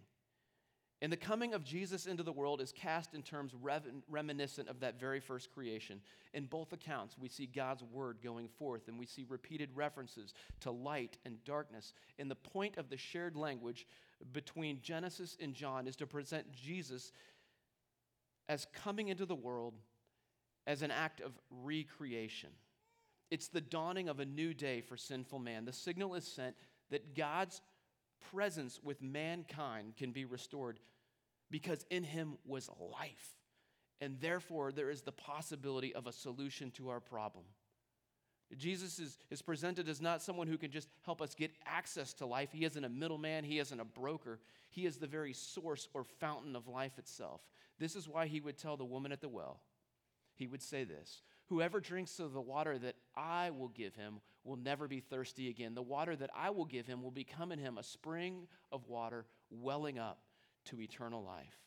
And 1.02 1.12
the 1.12 1.18
coming 1.18 1.56
of 1.56 1.64
Jesus 1.64 2.06
into 2.06 2.22
the 2.22 2.32
world 2.32 2.62
is 2.62 2.72
cast 2.72 3.16
in 3.16 3.24
terms 3.24 3.54
reminiscent 4.08 4.70
of 4.70 4.80
that 4.82 5.00
very 5.00 5.20
first 5.20 5.52
creation. 5.52 6.00
In 6.36 6.46
both 6.46 6.74
accounts, 6.74 7.18
we 7.20 7.28
see 7.28 7.48
God's 7.48 7.84
word 7.84 8.20
going 8.24 8.48
forth, 8.48 8.88
and 8.88 9.00
we 9.00 9.08
see 9.08 9.26
repeated 9.28 9.70
references 9.74 10.36
to 10.60 10.70
light 10.70 11.18
and 11.26 11.44
darkness. 11.44 11.94
And 12.20 12.30
the 12.30 12.36
point 12.36 12.78
of 12.78 12.90
the 12.90 12.98
shared 12.98 13.36
language 13.36 13.88
between 14.32 14.80
Genesis 14.84 15.38
and 15.42 15.56
John 15.56 15.88
is 15.88 15.96
to 15.96 16.06
present 16.06 16.52
Jesus 16.52 17.12
as 18.48 18.68
coming 18.72 19.08
into 19.08 19.26
the 19.26 19.34
world 19.34 19.74
as 20.68 20.84
an 20.84 20.92
act 20.92 21.20
of 21.20 21.32
recreation. 21.50 22.52
It's 23.32 23.48
the 23.48 23.62
dawning 23.62 24.08
of 24.08 24.20
a 24.20 24.26
new 24.26 24.54
day 24.54 24.82
for 24.82 24.98
sinful 24.98 25.40
man. 25.40 25.66
The 25.66 25.74
signal 25.74 26.14
is 26.14 26.28
sent 26.28 26.56
that 26.92 27.16
God's 27.16 27.62
presence 28.32 28.80
with 28.84 29.02
mankind 29.02 29.96
can 29.98 30.12
be 30.12 30.26
restored 30.26 30.80
because 31.50 31.86
in 31.90 32.04
him 32.04 32.38
was 32.46 32.70
life. 32.80 33.36
And 34.00 34.20
therefore, 34.20 34.72
there 34.72 34.90
is 34.90 35.02
the 35.02 35.12
possibility 35.12 35.94
of 35.94 36.08
a 36.08 36.12
solution 36.12 36.72
to 36.72 36.90
our 36.90 37.00
problem. 37.00 37.46
Jesus 38.58 39.00
is, 39.00 39.18
is 39.30 39.42
presented 39.42 39.88
as 39.88 40.02
not 40.02 40.22
someone 40.22 40.48
who 40.48 40.58
can 40.58 40.72
just 40.72 40.90
help 41.06 41.22
us 41.22 41.36
get 41.36 41.52
access 41.66 42.14
to 42.16 42.26
life. 42.26 42.50
He 42.52 42.66
isn't 42.66 42.84
a 42.84 42.90
middleman, 42.90 43.44
he 43.44 43.60
isn't 43.60 43.80
a 43.80 43.86
broker. 43.86 44.40
He 44.70 44.86
is 44.86 44.98
the 44.98 45.08
very 45.08 45.34
source 45.34 45.88
or 45.94 46.04
fountain 46.04 46.56
of 46.56 46.68
life 46.68 46.98
itself. 46.98 47.42
This 47.80 47.96
is 47.96 48.08
why 48.08 48.28
he 48.28 48.40
would 48.40 48.58
tell 48.58 48.78
the 48.78 48.86
woman 48.86 49.12
at 49.12 49.22
the 49.22 49.30
well, 49.30 49.62
he 50.36 50.48
would 50.48 50.62
say 50.62 50.84
this 50.84 51.22
Whoever 51.48 51.80
drinks 51.80 52.20
of 52.20 52.34
the 52.34 52.42
water 52.42 52.78
that 52.80 52.96
I 53.16 53.50
will 53.52 53.70
give 53.70 53.96
him 53.96 54.22
will 54.44 54.58
never 54.58 54.88
be 54.88 55.00
thirsty 55.00 55.50
again. 55.50 55.76
The 55.76 55.82
water 55.82 56.16
that 56.16 56.32
I 56.36 56.50
will 56.50 56.66
give 56.66 56.88
him 56.88 57.02
will 57.02 57.12
become 57.12 57.52
in 57.52 57.60
him 57.60 57.78
a 57.78 57.84
spring 57.84 58.48
of 58.72 58.88
water 58.88 59.26
welling 59.50 60.00
up 60.00 60.20
to 60.66 60.82
eternal 60.82 61.24
life. 61.24 61.60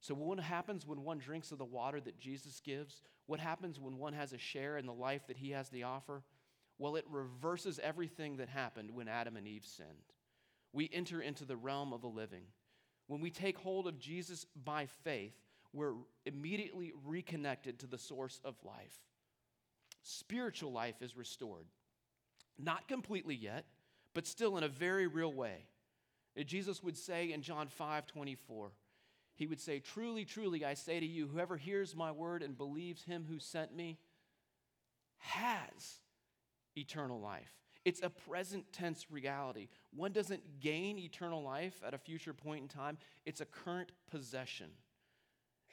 So, 0.00 0.14
what 0.14 0.40
happens 0.40 0.86
when 0.86 1.02
one 1.02 1.18
drinks 1.18 1.52
of 1.52 1.58
the 1.58 1.64
water 1.64 2.00
that 2.00 2.18
Jesus 2.18 2.60
gives? 2.60 3.02
What 3.26 3.40
happens 3.40 3.78
when 3.78 3.98
one 3.98 4.14
has 4.14 4.32
a 4.32 4.38
share 4.38 4.76
in 4.76 4.86
the 4.86 4.92
life 4.92 5.26
that 5.28 5.36
he 5.36 5.50
has 5.50 5.68
to 5.70 5.82
offer? 5.82 6.22
Well, 6.78 6.96
it 6.96 7.04
reverses 7.08 7.78
everything 7.80 8.38
that 8.38 8.48
happened 8.48 8.90
when 8.90 9.06
Adam 9.06 9.36
and 9.36 9.46
Eve 9.46 9.64
sinned. 9.64 9.88
We 10.72 10.90
enter 10.92 11.20
into 11.20 11.44
the 11.44 11.56
realm 11.56 11.92
of 11.92 12.00
the 12.00 12.08
living. 12.08 12.44
When 13.06 13.20
we 13.20 13.30
take 13.30 13.58
hold 13.58 13.86
of 13.86 13.98
Jesus 13.98 14.46
by 14.64 14.86
faith, 15.04 15.34
we're 15.72 15.94
immediately 16.26 16.92
reconnected 17.04 17.78
to 17.80 17.86
the 17.86 17.98
source 17.98 18.40
of 18.44 18.56
life. 18.64 18.98
Spiritual 20.02 20.72
life 20.72 21.00
is 21.00 21.16
restored. 21.16 21.66
Not 22.58 22.88
completely 22.88 23.34
yet, 23.34 23.64
but 24.14 24.26
still 24.26 24.56
in 24.56 24.64
a 24.64 24.68
very 24.68 25.06
real 25.06 25.32
way. 25.32 25.66
Jesus 26.46 26.82
would 26.82 26.96
say 26.96 27.32
in 27.32 27.42
John 27.42 27.68
5 27.68 28.06
24, 28.06 28.72
he 29.34 29.46
would 29.46 29.60
say, 29.60 29.80
Truly, 29.80 30.24
truly, 30.24 30.64
I 30.64 30.74
say 30.74 31.00
to 31.00 31.06
you, 31.06 31.28
whoever 31.28 31.56
hears 31.56 31.94
my 31.94 32.12
word 32.12 32.42
and 32.42 32.56
believes 32.56 33.04
him 33.04 33.26
who 33.28 33.38
sent 33.38 33.74
me 33.74 33.98
has 35.18 36.00
eternal 36.76 37.20
life. 37.20 37.52
It's 37.84 38.02
a 38.02 38.10
present 38.10 38.72
tense 38.72 39.06
reality. 39.10 39.68
One 39.94 40.12
doesn't 40.12 40.60
gain 40.60 40.98
eternal 40.98 41.42
life 41.42 41.82
at 41.84 41.94
a 41.94 41.98
future 41.98 42.32
point 42.32 42.62
in 42.62 42.68
time, 42.68 42.98
it's 43.26 43.40
a 43.40 43.46
current 43.46 43.92
possession. 44.10 44.70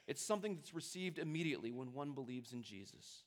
It's 0.08 0.24
something 0.24 0.56
that's 0.56 0.74
received 0.74 1.20
immediately 1.20 1.72
when 1.72 1.94
one 1.94 2.14
believes 2.14 2.52
in 2.52 2.64
Jesus. 2.64 3.26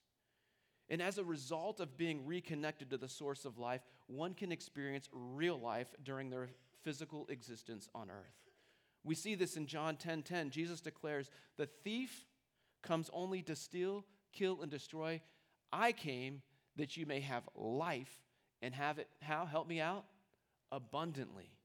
And 0.92 1.00
as 1.00 1.16
a 1.16 1.24
result 1.24 1.80
of 1.80 1.96
being 1.96 2.26
reconnected 2.26 2.90
to 2.90 2.98
the 2.98 3.08
source 3.08 3.46
of 3.46 3.56
life, 3.56 3.80
one 4.08 4.34
can 4.34 4.52
experience 4.52 5.08
real 5.10 5.58
life 5.58 5.88
during 6.04 6.28
their 6.28 6.50
physical 6.82 7.26
existence 7.28 7.88
on 7.94 8.10
earth. 8.10 8.50
We 9.02 9.14
see 9.14 9.34
this 9.34 9.56
in 9.56 9.66
John 9.66 9.96
10:10. 9.96 9.98
10, 9.98 10.22
10. 10.22 10.50
Jesus 10.50 10.82
declares, 10.82 11.30
"The 11.56 11.66
thief 11.66 12.28
comes 12.82 13.08
only 13.14 13.42
to 13.44 13.56
steal, 13.56 14.04
kill 14.32 14.60
and 14.60 14.70
destroy. 14.70 15.22
I 15.72 15.92
came 15.92 16.42
that 16.76 16.94
you 16.98 17.06
may 17.06 17.20
have 17.20 17.48
life 17.54 18.22
and 18.60 18.74
have 18.74 18.98
it 18.98 19.08
how 19.22 19.46
help 19.46 19.66
me 19.66 19.80
out 19.80 20.04
abundantly." 20.70 21.56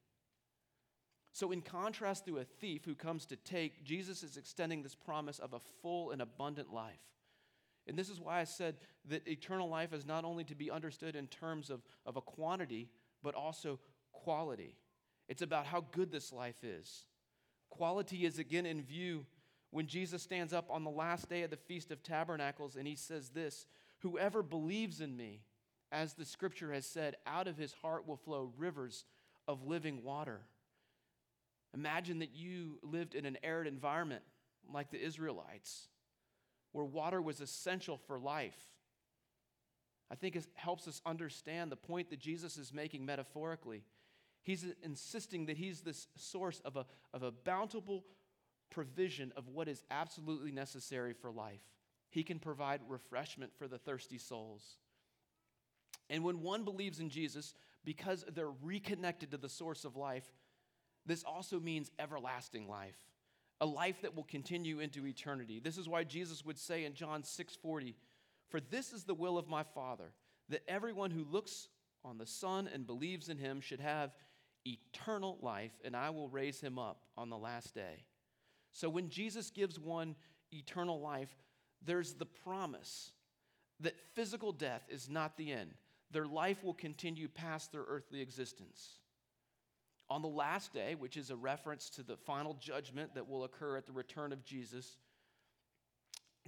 So, 1.32 1.52
in 1.52 1.60
contrast 1.60 2.24
to 2.24 2.38
a 2.38 2.46
thief 2.46 2.86
who 2.86 2.94
comes 2.94 3.26
to 3.26 3.36
take, 3.36 3.84
Jesus 3.84 4.22
is 4.22 4.38
extending 4.38 4.82
this 4.82 4.94
promise 4.94 5.38
of 5.38 5.52
a 5.52 5.60
full 5.60 6.12
and 6.12 6.22
abundant 6.22 6.72
life. 6.72 7.04
And 7.88 7.98
this 7.98 8.10
is 8.10 8.20
why 8.20 8.40
I 8.40 8.44
said 8.44 8.76
that 9.06 9.26
eternal 9.26 9.68
life 9.68 9.92
is 9.92 10.06
not 10.06 10.24
only 10.24 10.44
to 10.44 10.54
be 10.54 10.70
understood 10.70 11.16
in 11.16 11.26
terms 11.26 11.70
of, 11.70 11.80
of 12.04 12.16
a 12.16 12.20
quantity, 12.20 12.88
but 13.22 13.34
also 13.34 13.80
quality. 14.12 14.76
It's 15.28 15.42
about 15.42 15.66
how 15.66 15.84
good 15.92 16.12
this 16.12 16.32
life 16.32 16.62
is. 16.62 17.04
Quality 17.70 18.24
is 18.24 18.38
again 18.38 18.66
in 18.66 18.82
view 18.82 19.26
when 19.70 19.86
Jesus 19.86 20.22
stands 20.22 20.52
up 20.52 20.70
on 20.70 20.84
the 20.84 20.90
last 20.90 21.28
day 21.28 21.42
of 21.42 21.50
the 21.50 21.56
Feast 21.56 21.90
of 21.90 22.02
Tabernacles 22.02 22.76
and 22.76 22.86
he 22.86 22.96
says 22.96 23.30
this 23.30 23.66
Whoever 24.00 24.42
believes 24.42 25.00
in 25.00 25.16
me, 25.16 25.42
as 25.90 26.14
the 26.14 26.24
scripture 26.24 26.72
has 26.72 26.86
said, 26.86 27.16
out 27.26 27.48
of 27.48 27.56
his 27.56 27.72
heart 27.82 28.06
will 28.06 28.16
flow 28.16 28.52
rivers 28.56 29.04
of 29.46 29.66
living 29.66 30.02
water. 30.04 30.42
Imagine 31.74 32.20
that 32.20 32.34
you 32.34 32.78
lived 32.82 33.14
in 33.14 33.26
an 33.26 33.38
arid 33.42 33.66
environment 33.66 34.22
like 34.72 34.90
the 34.90 35.02
Israelites, 35.02 35.88
where 36.72 36.84
water 36.84 37.20
was 37.20 37.40
essential 37.40 37.96
for 37.96 38.18
life. 38.18 38.58
I 40.10 40.14
think 40.14 40.36
it 40.36 40.46
helps 40.54 40.88
us 40.88 41.02
understand 41.04 41.70
the 41.70 41.76
point 41.76 42.10
that 42.10 42.18
Jesus 42.18 42.56
is 42.56 42.72
making 42.72 43.04
metaphorically. 43.04 43.84
He's 44.42 44.64
insisting 44.82 45.46
that 45.46 45.56
he's 45.56 45.82
this 45.82 46.06
source 46.16 46.60
of 46.64 46.76
a, 46.76 46.86
of 47.12 47.22
a 47.22 47.30
bountiful 47.30 48.04
provision 48.70 49.32
of 49.36 49.48
what 49.48 49.68
is 49.68 49.84
absolutely 49.90 50.52
necessary 50.52 51.12
for 51.12 51.30
life. 51.30 51.60
He 52.10 52.22
can 52.22 52.38
provide 52.38 52.80
refreshment 52.88 53.52
for 53.58 53.68
the 53.68 53.78
thirsty 53.78 54.18
souls. 54.18 54.78
And 56.08 56.24
when 56.24 56.40
one 56.40 56.64
believes 56.64 57.00
in 57.00 57.10
Jesus, 57.10 57.54
because 57.84 58.24
they're 58.34 58.50
reconnected 58.62 59.30
to 59.32 59.36
the 59.36 59.48
source 59.48 59.84
of 59.84 59.96
life, 59.96 60.24
this 61.04 61.24
also 61.24 61.60
means 61.60 61.90
everlasting 61.98 62.68
life, 62.68 62.96
a 63.60 63.66
life 63.66 64.00
that 64.02 64.14
will 64.14 64.24
continue 64.24 64.80
into 64.80 65.06
eternity. 65.06 65.58
This 65.58 65.78
is 65.78 65.88
why 65.88 66.04
Jesus 66.04 66.44
would 66.44 66.58
say 66.58 66.84
in 66.84 66.94
John 66.94 67.22
6:40, 67.22 67.96
"For 68.48 68.60
this 68.60 68.92
is 68.92 69.04
the 69.04 69.14
will 69.14 69.36
of 69.36 69.48
my 69.48 69.62
Father, 69.62 70.14
that 70.48 70.68
everyone 70.68 71.10
who 71.10 71.24
looks 71.24 71.68
on 72.04 72.18
the 72.18 72.26
Son 72.26 72.68
and 72.68 72.86
believes 72.86 73.28
in 73.28 73.38
him 73.38 73.60
should 73.60 73.80
have 73.80 74.16
eternal 74.64 75.38
life, 75.38 75.80
and 75.82 75.96
I 75.96 76.10
will 76.10 76.28
raise 76.28 76.60
him 76.60 76.78
up 76.78 77.06
on 77.16 77.28
the 77.28 77.38
last 77.38 77.74
day." 77.74 78.06
So 78.70 78.88
when 78.88 79.10
Jesus 79.10 79.50
gives 79.50 79.78
one 79.78 80.16
eternal 80.52 81.00
life, 81.00 81.36
there's 81.82 82.14
the 82.14 82.26
promise 82.26 83.12
that 83.80 84.00
physical 84.14 84.52
death 84.52 84.88
is 84.88 85.08
not 85.08 85.36
the 85.36 85.52
end. 85.52 85.76
Their 86.10 86.26
life 86.26 86.62
will 86.62 86.74
continue 86.74 87.28
past 87.28 87.72
their 87.72 87.82
earthly 87.82 88.20
existence. 88.20 88.98
On 90.10 90.22
the 90.22 90.28
last 90.28 90.72
day, 90.72 90.94
which 90.94 91.16
is 91.16 91.30
a 91.30 91.36
reference 91.36 91.90
to 91.90 92.02
the 92.02 92.16
final 92.16 92.54
judgment 92.54 93.14
that 93.14 93.28
will 93.28 93.44
occur 93.44 93.76
at 93.76 93.86
the 93.86 93.92
return 93.92 94.32
of 94.32 94.44
Jesus, 94.44 94.96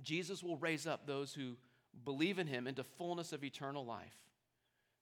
Jesus 0.03 0.42
will 0.42 0.57
raise 0.57 0.87
up 0.87 1.07
those 1.07 1.35
who 1.35 1.57
believe 2.05 2.38
in 2.38 2.46
him 2.46 2.66
into 2.66 2.85
fullness 2.85 3.33
of 3.33 3.44
eternal 3.44 3.85
life. 3.85 4.16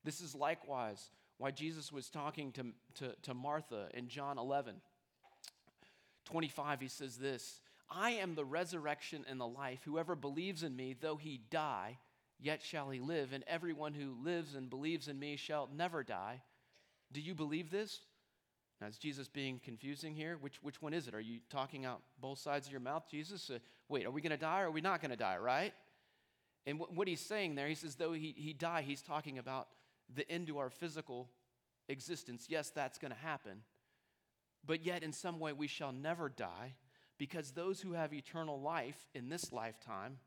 This 0.05 0.21
is 0.21 0.35
likewise 0.35 1.11
why 1.39 1.53
Jesus 1.53 1.93
was 1.93 2.11
talking 2.11 2.53
to, 2.53 2.67
to, 2.97 3.15
to 3.23 3.35
Martha 3.35 3.89
in 3.95 4.09
John 4.09 4.39
11. 4.39 4.75
25, 6.25 6.81
he 6.81 6.89
says 6.89 7.17
this 7.17 7.61
I 7.91 8.11
am 8.13 8.35
the 8.35 8.45
resurrection 8.45 9.25
and 9.29 9.41
the 9.41 9.47
life. 9.47 9.81
Whoever 9.85 10.15
believes 10.15 10.63
in 10.63 10.77
me, 10.77 10.95
though 11.01 11.17
he 11.17 11.41
die, 11.51 11.99
yet 12.41 12.63
shall 12.63 12.91
he 12.91 13.01
live. 13.01 13.33
And 13.33 13.45
everyone 13.47 13.95
who 13.95 14.17
lives 14.23 14.55
and 14.55 14.69
believes 14.69 15.09
in 15.09 15.19
me 15.19 15.37
shall 15.37 15.69
never 15.75 16.03
die. 16.03 16.43
Do 17.13 17.21
you 17.21 17.35
believe 17.35 17.71
this? 17.71 18.01
Now, 18.81 18.87
is 18.87 18.99
Jesus 18.99 19.29
being 19.29 19.61
confusing 19.65 20.15
here? 20.15 20.37
Which, 20.41 20.63
which 20.63 20.81
one 20.81 20.95
is 20.95 21.09
it? 21.09 21.15
Are 21.15 21.21
you 21.21 21.41
talking 21.51 21.85
out 21.85 22.01
both 22.21 22.39
sides 22.39 22.67
of 22.67 22.73
your 22.73 22.81
mouth, 22.81 23.05
Jesus? 23.11 23.51
Uh, 23.51 23.59
wait, 23.89 24.07
are 24.07 24.11
we 24.11 24.21
going 24.21 24.31
to 24.31 24.37
die 24.37 24.63
or 24.63 24.67
are 24.67 24.71
we 24.71 24.81
not 24.81 25.01
going 25.01 25.11
to 25.11 25.17
die, 25.17 25.37
right? 25.37 25.73
And 26.65 26.79
w- 26.79 26.97
what 26.97 27.09
he's 27.09 27.21
saying 27.21 27.57
there, 27.57 27.67
he 27.67 27.75
says, 27.75 27.97
though 27.97 28.13
he, 28.13 28.35
he 28.37 28.53
die, 28.53 28.83
he's 28.83 29.03
talking 29.03 29.39
about 29.39 29.69
the 30.15 30.31
end 30.31 30.47
to 30.47 30.59
our 30.59 30.71
physical 30.71 31.29
existence. 31.89 32.47
Yes, 32.49 32.71
that's 32.71 32.99
going 32.99 33.13
to 33.13 33.19
happen. 33.19 33.63
But 34.65 34.85
yet, 34.85 35.03
in 35.03 35.13
some 35.13 35.41
way, 35.41 35.53
we 35.53 35.67
shall 35.67 35.93
never 35.93 36.29
die 36.29 36.75
because 37.19 37.51
those 37.51 37.81
who 37.81 37.93
have 37.93 38.13
eternal 38.13 38.61
life 38.61 39.09
in 39.13 39.29
this 39.29 39.53
lifetime, 39.53 40.19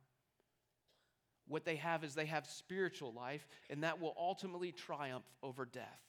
what 1.47 1.63
they 1.63 1.77
have 1.77 2.03
is 2.03 2.15
they 2.15 2.25
have 2.25 2.45
spiritual 2.47 3.13
life, 3.13 3.47
and 3.69 3.83
that 3.83 4.01
will 4.01 4.15
ultimately 4.17 4.71
triumph 4.71 5.25
over 5.41 5.65
death. 5.65 6.01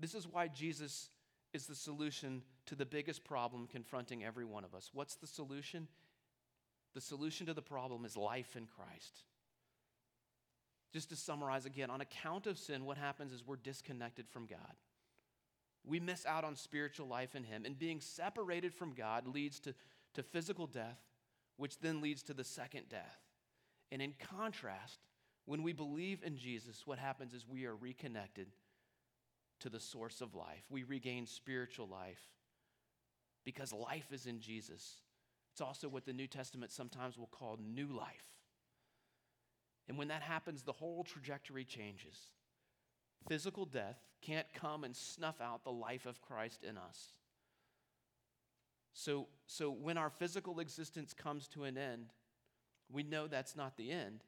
This 0.00 0.14
is 0.14 0.26
why 0.26 0.48
Jesus 0.48 1.10
is 1.52 1.66
the 1.66 1.74
solution 1.74 2.42
to 2.66 2.74
the 2.74 2.86
biggest 2.86 3.22
problem 3.22 3.66
confronting 3.66 4.24
every 4.24 4.44
one 4.44 4.64
of 4.64 4.74
us. 4.74 4.90
What's 4.92 5.16
the 5.16 5.26
solution? 5.26 5.88
The 6.94 7.00
solution 7.00 7.46
to 7.46 7.54
the 7.54 7.62
problem 7.62 8.04
is 8.04 8.16
life 8.16 8.56
in 8.56 8.66
Christ. 8.66 9.24
Just 10.92 11.10
to 11.10 11.16
summarize 11.16 11.66
again, 11.66 11.90
on 11.90 12.00
account 12.00 12.46
of 12.46 12.58
sin, 12.58 12.84
what 12.84 12.96
happens 12.96 13.32
is 13.32 13.46
we're 13.46 13.56
disconnected 13.56 14.28
from 14.28 14.46
God. 14.46 14.74
We 15.86 16.00
miss 16.00 16.26
out 16.26 16.44
on 16.44 16.56
spiritual 16.56 17.06
life 17.06 17.34
in 17.34 17.44
Him, 17.44 17.64
and 17.64 17.78
being 17.78 18.00
separated 18.00 18.74
from 18.74 18.92
God 18.92 19.26
leads 19.26 19.60
to, 19.60 19.74
to 20.14 20.22
physical 20.22 20.66
death, 20.66 20.98
which 21.56 21.78
then 21.78 22.00
leads 22.00 22.22
to 22.24 22.34
the 22.34 22.44
second 22.44 22.88
death. 22.88 23.20
And 23.92 24.02
in 24.02 24.14
contrast, 24.36 24.98
when 25.46 25.62
we 25.62 25.72
believe 25.72 26.22
in 26.24 26.36
Jesus, 26.36 26.86
what 26.86 26.98
happens 26.98 27.34
is 27.34 27.46
we 27.46 27.66
are 27.66 27.74
reconnected 27.74 28.48
to 29.60 29.68
the 29.68 29.80
source 29.80 30.20
of 30.20 30.34
life. 30.34 30.64
We 30.68 30.82
regain 30.82 31.26
spiritual 31.26 31.88
life 31.88 32.20
because 33.44 33.72
life 33.72 34.12
is 34.12 34.26
in 34.26 34.40
Jesus. 34.40 34.96
It's 35.52 35.60
also 35.60 35.88
what 35.88 36.04
the 36.04 36.12
New 36.12 36.26
Testament 36.26 36.72
sometimes 36.72 37.18
will 37.18 37.26
call 37.26 37.58
new 37.62 37.88
life. 37.88 38.24
And 39.88 39.98
when 39.98 40.08
that 40.08 40.22
happens, 40.22 40.62
the 40.62 40.72
whole 40.72 41.04
trajectory 41.04 41.64
changes. 41.64 42.16
Physical 43.28 43.64
death 43.64 43.98
can't 44.22 44.46
come 44.54 44.84
and 44.84 44.94
snuff 44.94 45.40
out 45.40 45.64
the 45.64 45.72
life 45.72 46.06
of 46.06 46.20
Christ 46.20 46.62
in 46.62 46.76
us. 46.78 47.14
So, 48.92 49.28
so 49.46 49.70
when 49.70 49.98
our 49.98 50.10
physical 50.10 50.60
existence 50.60 51.12
comes 51.12 51.48
to 51.48 51.64
an 51.64 51.76
end, 51.76 52.12
we 52.90 53.02
know 53.02 53.26
that's 53.26 53.56
not 53.56 53.76
the 53.76 53.90
end 53.90 54.24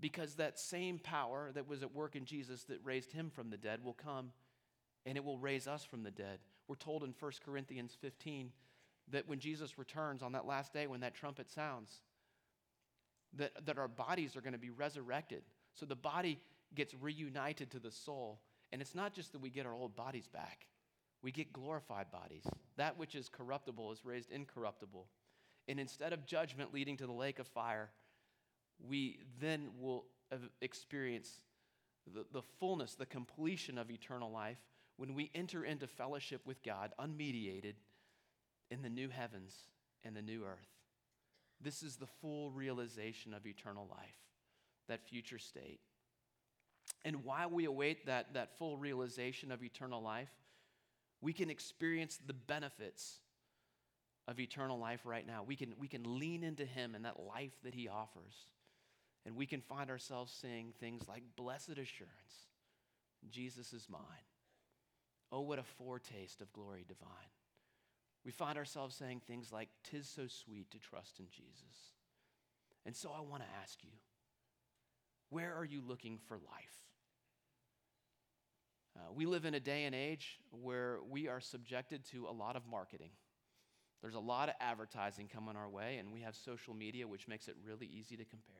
because 0.00 0.34
that 0.34 0.58
same 0.58 0.98
power 0.98 1.50
that 1.54 1.68
was 1.68 1.82
at 1.82 1.94
work 1.94 2.16
in 2.16 2.24
Jesus 2.24 2.64
that 2.64 2.78
raised 2.84 3.12
him 3.12 3.30
from 3.30 3.50
the 3.50 3.56
dead 3.56 3.84
will 3.84 3.94
come 3.94 4.32
and 5.06 5.16
it 5.16 5.24
will 5.24 5.38
raise 5.38 5.66
us 5.66 5.84
from 5.84 6.02
the 6.02 6.10
dead. 6.10 6.38
We're 6.68 6.76
told 6.76 7.02
in 7.02 7.14
1 7.18 7.32
Corinthians 7.44 7.96
15 8.00 8.50
that 9.10 9.28
when 9.28 9.40
Jesus 9.40 9.78
returns 9.78 10.22
on 10.22 10.32
that 10.32 10.46
last 10.46 10.72
day, 10.72 10.86
when 10.86 11.00
that 11.00 11.14
trumpet 11.14 11.50
sounds, 11.50 12.00
that, 13.36 13.52
that 13.66 13.78
our 13.78 13.88
bodies 13.88 14.36
are 14.36 14.40
going 14.40 14.52
to 14.52 14.58
be 14.58 14.70
resurrected. 14.70 15.42
So 15.74 15.86
the 15.86 15.96
body 15.96 16.40
gets 16.74 16.94
reunited 16.94 17.70
to 17.72 17.78
the 17.78 17.90
soul. 17.90 18.40
And 18.72 18.80
it's 18.80 18.94
not 18.94 19.14
just 19.14 19.32
that 19.32 19.40
we 19.40 19.50
get 19.50 19.66
our 19.66 19.74
old 19.74 19.96
bodies 19.96 20.28
back, 20.28 20.66
we 21.22 21.32
get 21.32 21.52
glorified 21.52 22.10
bodies. 22.10 22.44
That 22.76 22.98
which 22.98 23.14
is 23.14 23.28
corruptible 23.28 23.92
is 23.92 24.04
raised 24.04 24.30
incorruptible. 24.30 25.06
And 25.68 25.78
instead 25.78 26.12
of 26.12 26.24
judgment 26.24 26.72
leading 26.72 26.96
to 26.98 27.06
the 27.06 27.12
lake 27.12 27.38
of 27.38 27.46
fire, 27.46 27.90
we 28.88 29.20
then 29.40 29.68
will 29.78 30.04
experience 30.60 31.40
the, 32.12 32.24
the 32.32 32.42
fullness, 32.58 32.94
the 32.94 33.06
completion 33.06 33.78
of 33.78 33.90
eternal 33.90 34.30
life 34.30 34.58
when 34.96 35.14
we 35.14 35.30
enter 35.34 35.64
into 35.64 35.86
fellowship 35.86 36.42
with 36.46 36.62
God, 36.62 36.92
unmediated, 36.98 37.74
in 38.70 38.82
the 38.82 38.88
new 38.88 39.08
heavens 39.08 39.54
and 40.04 40.16
the 40.16 40.22
new 40.22 40.44
earth. 40.44 40.68
This 41.60 41.82
is 41.82 41.96
the 41.96 42.06
full 42.06 42.50
realization 42.50 43.34
of 43.34 43.46
eternal 43.46 43.86
life, 43.90 44.16
that 44.88 45.02
future 45.02 45.38
state. 45.38 45.80
And 47.04 47.24
while 47.24 47.50
we 47.50 47.64
await 47.64 48.06
that, 48.06 48.34
that 48.34 48.56
full 48.58 48.76
realization 48.76 49.52
of 49.52 49.62
eternal 49.62 50.02
life, 50.02 50.30
we 51.20 51.32
can 51.32 51.50
experience 51.50 52.18
the 52.26 52.32
benefits 52.32 53.18
of 54.26 54.40
eternal 54.40 54.78
life 54.78 55.00
right 55.04 55.26
now. 55.26 55.42
We 55.46 55.56
can, 55.56 55.74
we 55.78 55.88
can 55.88 56.18
lean 56.18 56.42
into 56.42 56.64
Him 56.64 56.94
and 56.94 57.04
that 57.04 57.16
life 57.20 57.52
that 57.64 57.74
He 57.74 57.88
offers. 57.88 58.46
And 59.26 59.36
we 59.36 59.46
can 59.46 59.60
find 59.60 59.90
ourselves 59.90 60.32
saying 60.32 60.72
things 60.80 61.02
like, 61.08 61.22
Blessed 61.36 61.70
assurance, 61.70 62.48
Jesus 63.30 63.72
is 63.72 63.86
mine. 63.88 64.00
Oh, 65.32 65.42
what 65.42 65.58
a 65.58 65.64
foretaste 65.64 66.40
of 66.40 66.52
glory 66.52 66.84
divine. 66.86 67.08
We 68.24 68.32
find 68.32 68.58
ourselves 68.58 68.96
saying 68.96 69.22
things 69.26 69.52
like, 69.52 69.68
Tis 69.84 70.08
so 70.08 70.26
sweet 70.26 70.70
to 70.70 70.78
trust 70.78 71.20
in 71.20 71.26
Jesus. 71.30 71.94
And 72.86 72.96
so 72.96 73.10
I 73.16 73.20
want 73.20 73.42
to 73.42 73.48
ask 73.62 73.82
you 73.82 73.90
where 75.28 75.54
are 75.54 75.64
you 75.64 75.80
looking 75.86 76.18
for 76.26 76.36
life? 76.36 76.76
Uh, 78.96 79.12
we 79.14 79.26
live 79.26 79.44
in 79.44 79.54
a 79.54 79.60
day 79.60 79.84
and 79.84 79.94
age 79.94 80.40
where 80.50 80.98
we 81.08 81.28
are 81.28 81.40
subjected 81.40 82.04
to 82.10 82.26
a 82.26 82.32
lot 82.32 82.56
of 82.56 82.66
marketing. 82.66 83.10
There's 84.02 84.14
a 84.14 84.20
lot 84.20 84.48
of 84.48 84.56
advertising 84.60 85.28
coming 85.28 85.56
our 85.56 85.68
way, 85.68 85.98
and 85.98 86.12
we 86.12 86.22
have 86.22 86.34
social 86.34 86.74
media, 86.74 87.06
which 87.06 87.28
makes 87.28 87.46
it 87.46 87.54
really 87.64 87.86
easy 87.86 88.16
to 88.16 88.24
compare. 88.24 88.56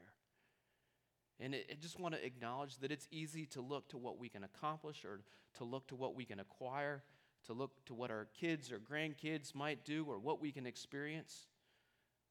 And 1.41 1.55
I 1.55 1.75
just 1.81 1.99
want 1.99 2.15
to 2.15 2.25
acknowledge 2.25 2.77
that 2.79 2.93
it's 2.93 3.09
easy 3.11 3.47
to 3.47 3.63
look 3.63 3.89
to 3.89 3.99
what 3.99 4.19
we 4.19 4.29
can 4.29 4.45
accomplish 4.45 5.05
or 5.07 5.21
to 5.57 5.65
look 5.65 5.89
to 5.89 5.97
what 5.97 6.15
we 6.15 6.27
can 6.27 6.39
acquire, 6.39 7.03
to 7.47 7.55
look 7.55 7.85
to 7.87 7.95
what 7.95 8.11
our 8.11 8.29
kids 8.39 8.71
or 8.71 8.79
grandkids 8.79 9.55
might 9.55 9.85
do 9.85 10.05
or 10.07 10.19
what 10.19 10.41
we 10.41 10.53
can 10.53 10.67
experience, 10.67 11.47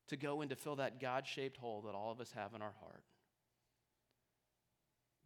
to 0.09 0.15
go 0.15 0.41
and 0.41 0.49
to 0.51 0.55
fill 0.55 0.75
that 0.75 1.01
God 1.01 1.25
shaped 1.25 1.57
hole 1.57 1.81
that 1.87 1.95
all 1.95 2.11
of 2.11 2.21
us 2.21 2.31
have 2.33 2.53
in 2.53 2.61
our 2.61 2.75
heart. 2.79 3.03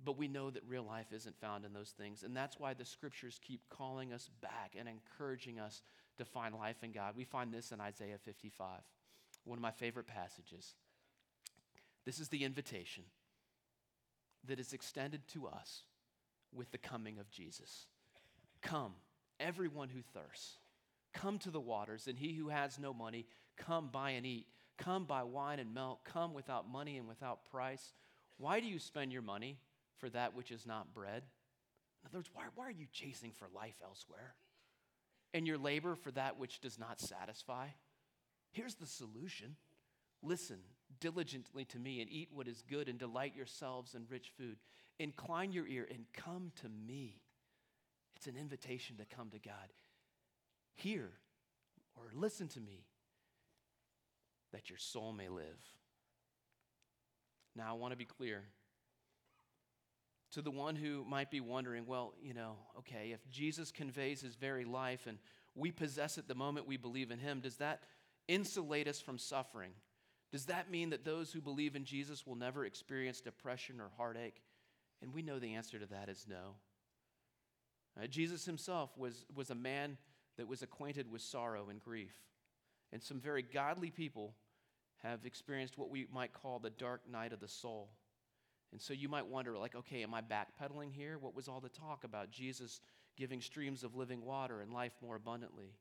But 0.04 0.18
we 0.18 0.30
know 0.30 0.50
that 0.50 0.64
real 0.68 0.84
life 0.84 1.12
isn't 1.12 1.40
found 1.40 1.66
in 1.66 1.74
those 1.74 1.94
things. 1.98 2.24
And 2.24 2.36
that's 2.36 2.60
why 2.60 2.74
the 2.74 2.86
scriptures 2.86 3.40
keep 3.42 3.62
calling 3.70 4.14
us 4.14 4.30
back 4.42 4.76
and 4.78 4.88
encouraging 4.88 5.60
us 5.60 5.82
to 6.18 6.26
find 6.26 6.56
life 6.56 6.84
in 6.84 6.92
God. 6.92 7.16
We 7.18 7.24
find 7.26 7.54
this 7.54 7.72
in 7.72 7.82
Isaiah 7.82 8.18
55, 8.24 8.82
one 9.44 9.58
of 9.58 9.62
my 9.62 9.72
favorite 9.72 10.08
passages. 10.08 10.76
This 12.06 12.20
is 12.20 12.30
the 12.30 12.44
invitation 12.44 13.04
that 14.48 14.60
is 14.60 14.74
extended 14.74 15.28
to 15.30 15.48
us 15.48 15.84
with 16.54 16.72
the 16.72 16.78
coming 16.78 17.20
of 17.20 17.30
Jesus. 17.30 17.88
Come, 18.62 18.94
everyone 19.40 19.90
who 19.90 20.02
thirsts, 20.02 20.58
come 21.14 21.40
to 21.40 21.52
the 21.52 21.60
waters, 21.60 22.08
and 22.08 22.18
he 22.18 22.34
who 22.34 22.50
has 22.50 22.80
no 22.80 22.94
money, 22.94 23.26
come 23.58 23.90
buy 23.92 24.12
and 24.12 24.26
eat. 24.26 24.48
Come 24.78 25.06
buy 25.06 25.24
wine 25.24 25.60
and 25.60 25.74
milk. 25.74 26.00
Come 26.04 26.34
without 26.34 26.70
money 26.70 26.98
and 26.98 27.08
without 27.08 27.46
price. 27.46 27.94
Why 28.38 28.60
do 28.60 28.66
you 28.66 28.80
spend 28.80 29.14
your 29.14 29.22
money 29.22 29.60
for 29.98 30.10
that 30.10 30.36
which 30.36 30.52
is 30.52 30.66
not 30.66 30.94
bread? 30.94 31.24
In 32.04 32.10
other 32.10 32.18
words, 32.20 32.30
why, 32.34 32.44
why 32.56 32.68
are 32.68 32.72
you 32.72 32.88
chasing 32.92 33.32
for 33.32 33.48
life 33.54 33.76
elsewhere? 33.84 34.34
And 35.34 35.48
your 35.48 35.58
labor 35.58 35.96
for 35.96 36.12
that 36.12 36.40
which 36.40 36.60
does 36.60 36.80
not 36.80 37.00
satisfy? 37.00 37.68
Here's 38.52 38.76
the 38.76 38.86
solution 38.86 39.56
listen 40.22 40.60
diligently 41.04 41.66
to 41.66 41.78
me 41.78 42.00
and 42.00 42.10
eat 42.10 42.30
what 42.32 42.48
is 42.48 42.64
good 42.70 42.88
and 42.88 42.98
delight 42.98 43.36
yourselves 43.36 43.94
in 43.94 44.06
rich 44.10 44.32
food. 44.38 44.56
Incline 45.00 45.52
your 45.52 45.68
ear 45.68 45.86
and 45.92 46.06
come 46.14 46.54
to 46.62 46.70
me. 46.70 47.20
It's 48.16 48.28
an 48.28 48.38
invitation 48.38 48.96
to 48.98 49.06
come 49.06 49.30
to 49.32 49.40
God. 49.40 49.74
Hear 50.76 51.10
or 51.98 52.04
listen 52.14 52.48
to 52.48 52.62
me 52.62 52.86
that 54.54 54.70
your 54.70 54.78
soul 54.78 55.12
may 55.12 55.28
live. 55.28 55.60
Now, 57.54 57.72
I 57.72 57.74
want 57.74 57.92
to 57.92 57.98
be 57.98 58.06
clear. 58.06 58.44
To 60.32 60.42
the 60.42 60.52
one 60.52 60.78
who 60.78 61.04
might 61.04 61.30
be 61.30 61.42
wondering, 61.42 61.86
well, 61.86 62.14
you 62.22 62.34
know, 62.34 62.56
okay, 62.80 63.12
if 63.14 63.30
Jesus 63.30 63.74
conveys 63.74 64.22
his 64.22 64.36
very 64.36 64.64
life 64.64 65.06
and 65.06 65.18
we 65.54 65.70
possess 65.70 66.18
it 66.18 66.30
the 66.30 66.34
moment 66.34 66.66
we 66.66 66.78
believe 66.78 67.12
in 67.12 67.20
him, 67.20 67.42
does 67.42 67.58
that 67.58 67.82
insulate 68.30 68.88
us 68.88 69.02
from 69.02 69.18
suffering? 69.18 69.72
Does 70.34 70.46
that 70.46 70.72
mean 70.72 70.90
that 70.90 71.06
those 71.06 71.32
who 71.32 71.42
believe 71.42 71.76
in 71.76 71.86
Jesus 71.86 72.26
will 72.26 72.36
never 72.36 72.66
experience 72.66 73.22
depression 73.22 73.80
or 73.80 73.92
heartache? 73.98 74.42
And 75.00 75.14
we 75.14 75.22
know 75.22 75.38
the 75.38 75.54
answer 75.54 75.78
to 75.78 75.86
that 75.86 76.10
is 76.10 76.26
no. 76.28 76.56
Uh, 77.96 78.08
Jesus 78.08 78.44
himself 78.44 78.98
was, 78.98 79.28
was 79.36 79.52
a 79.52 79.56
man 79.56 79.96
that 80.38 80.48
was 80.48 80.64
acquainted 80.64 81.12
with 81.12 81.22
sorrow 81.22 81.68
and 81.70 81.80
grief. 81.80 82.16
And 82.92 83.00
some 83.00 83.20
very 83.20 83.44
godly 83.44 83.92
people 83.92 84.34
have 85.04 85.24
experienced 85.24 85.78
what 85.78 85.92
we 85.92 86.08
might 86.12 86.34
call 86.34 86.58
the 86.58 86.72
dark 86.72 87.02
night 87.08 87.32
of 87.32 87.40
the 87.40 87.48
soul. 87.48 87.92
And 88.72 88.82
so 88.82 88.92
you 88.92 89.08
might 89.08 89.28
wonder, 89.28 89.56
like, 89.56 89.76
okay, 89.76 90.02
am 90.02 90.16
I 90.16 90.22
backpedaling 90.22 90.92
here? 90.92 91.20
What 91.20 91.36
was 91.36 91.48
all 91.48 91.60
the 91.60 91.70
talk 91.70 92.06
about 92.06 92.32
Jesus 92.32 92.82
giving 93.16 93.40
streams 93.40 93.84
of 93.84 93.94
living 93.96 94.26
water 94.26 94.62
and 94.62 94.74
life 94.74 94.94
more 95.00 95.16
abundantly? 95.16 95.76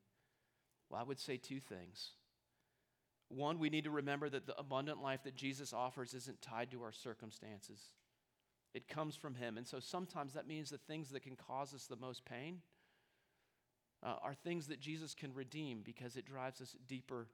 Well, 0.91 1.01
I 1.01 1.05
would 1.05 1.21
say 1.21 1.39
two 1.39 1.59
things. 1.59 2.11
One, 3.35 3.59
we 3.59 3.71
need 3.71 3.85
to 3.85 3.91
remember 3.91 4.29
that 4.29 4.47
the 4.47 4.59
abundant 4.59 5.03
life 5.03 5.23
that 5.25 5.35
Jesus 5.35 5.73
offers 5.73 6.13
isn't 6.13 6.43
tied 6.43 6.71
to 6.73 6.83
our 6.83 6.93
circumstances, 6.93 7.81
it 8.75 8.89
comes 8.89 9.17
from 9.17 9.35
Him. 9.35 9.57
And 9.57 9.67
so 9.67 9.81
sometimes 9.81 10.35
that 10.35 10.47
means 10.47 10.71
the 10.71 10.79
things 10.79 11.11
that 11.11 11.23
can 11.23 11.37
cause 11.37 11.75
us 11.75 11.87
the 11.87 11.97
most 11.97 12.25
pain 12.25 12.61
uh, 14.03 14.17
are 14.23 14.35
things 14.35 14.67
that 14.67 14.81
Jesus 14.81 15.15
can 15.15 15.33
redeem 15.33 15.81
because 15.83 16.17
it 16.17 16.27
drives 16.27 16.61
us 16.61 16.77
deeper 16.87 17.29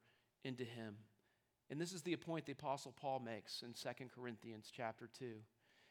into 0.44 0.64
Him. 0.64 0.96
And 1.70 1.80
this 1.80 1.92
is 1.92 2.02
the 2.02 2.16
point 2.16 2.46
the 2.46 2.52
Apostle 2.52 2.94
Paul 2.98 3.20
makes 3.20 3.62
in 3.62 3.72
2 3.72 4.06
Corinthians 4.14 4.70
chapter 4.74 5.08
2. 5.18 5.32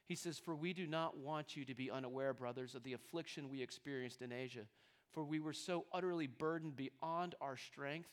He 0.07 0.15
says, 0.15 0.39
For 0.39 0.55
we 0.55 0.73
do 0.73 0.87
not 0.87 1.17
want 1.17 1.57
you 1.57 1.65
to 1.65 1.75
be 1.75 1.91
unaware, 1.91 2.33
brothers, 2.33 2.75
of 2.75 2.83
the 2.83 2.93
affliction 2.93 3.49
we 3.49 3.61
experienced 3.61 4.21
in 4.21 4.31
Asia, 4.31 4.65
for 5.11 5.23
we 5.23 5.39
were 5.39 5.53
so 5.53 5.85
utterly 5.91 6.27
burdened 6.27 6.75
beyond 6.77 7.35
our 7.41 7.57
strength 7.57 8.09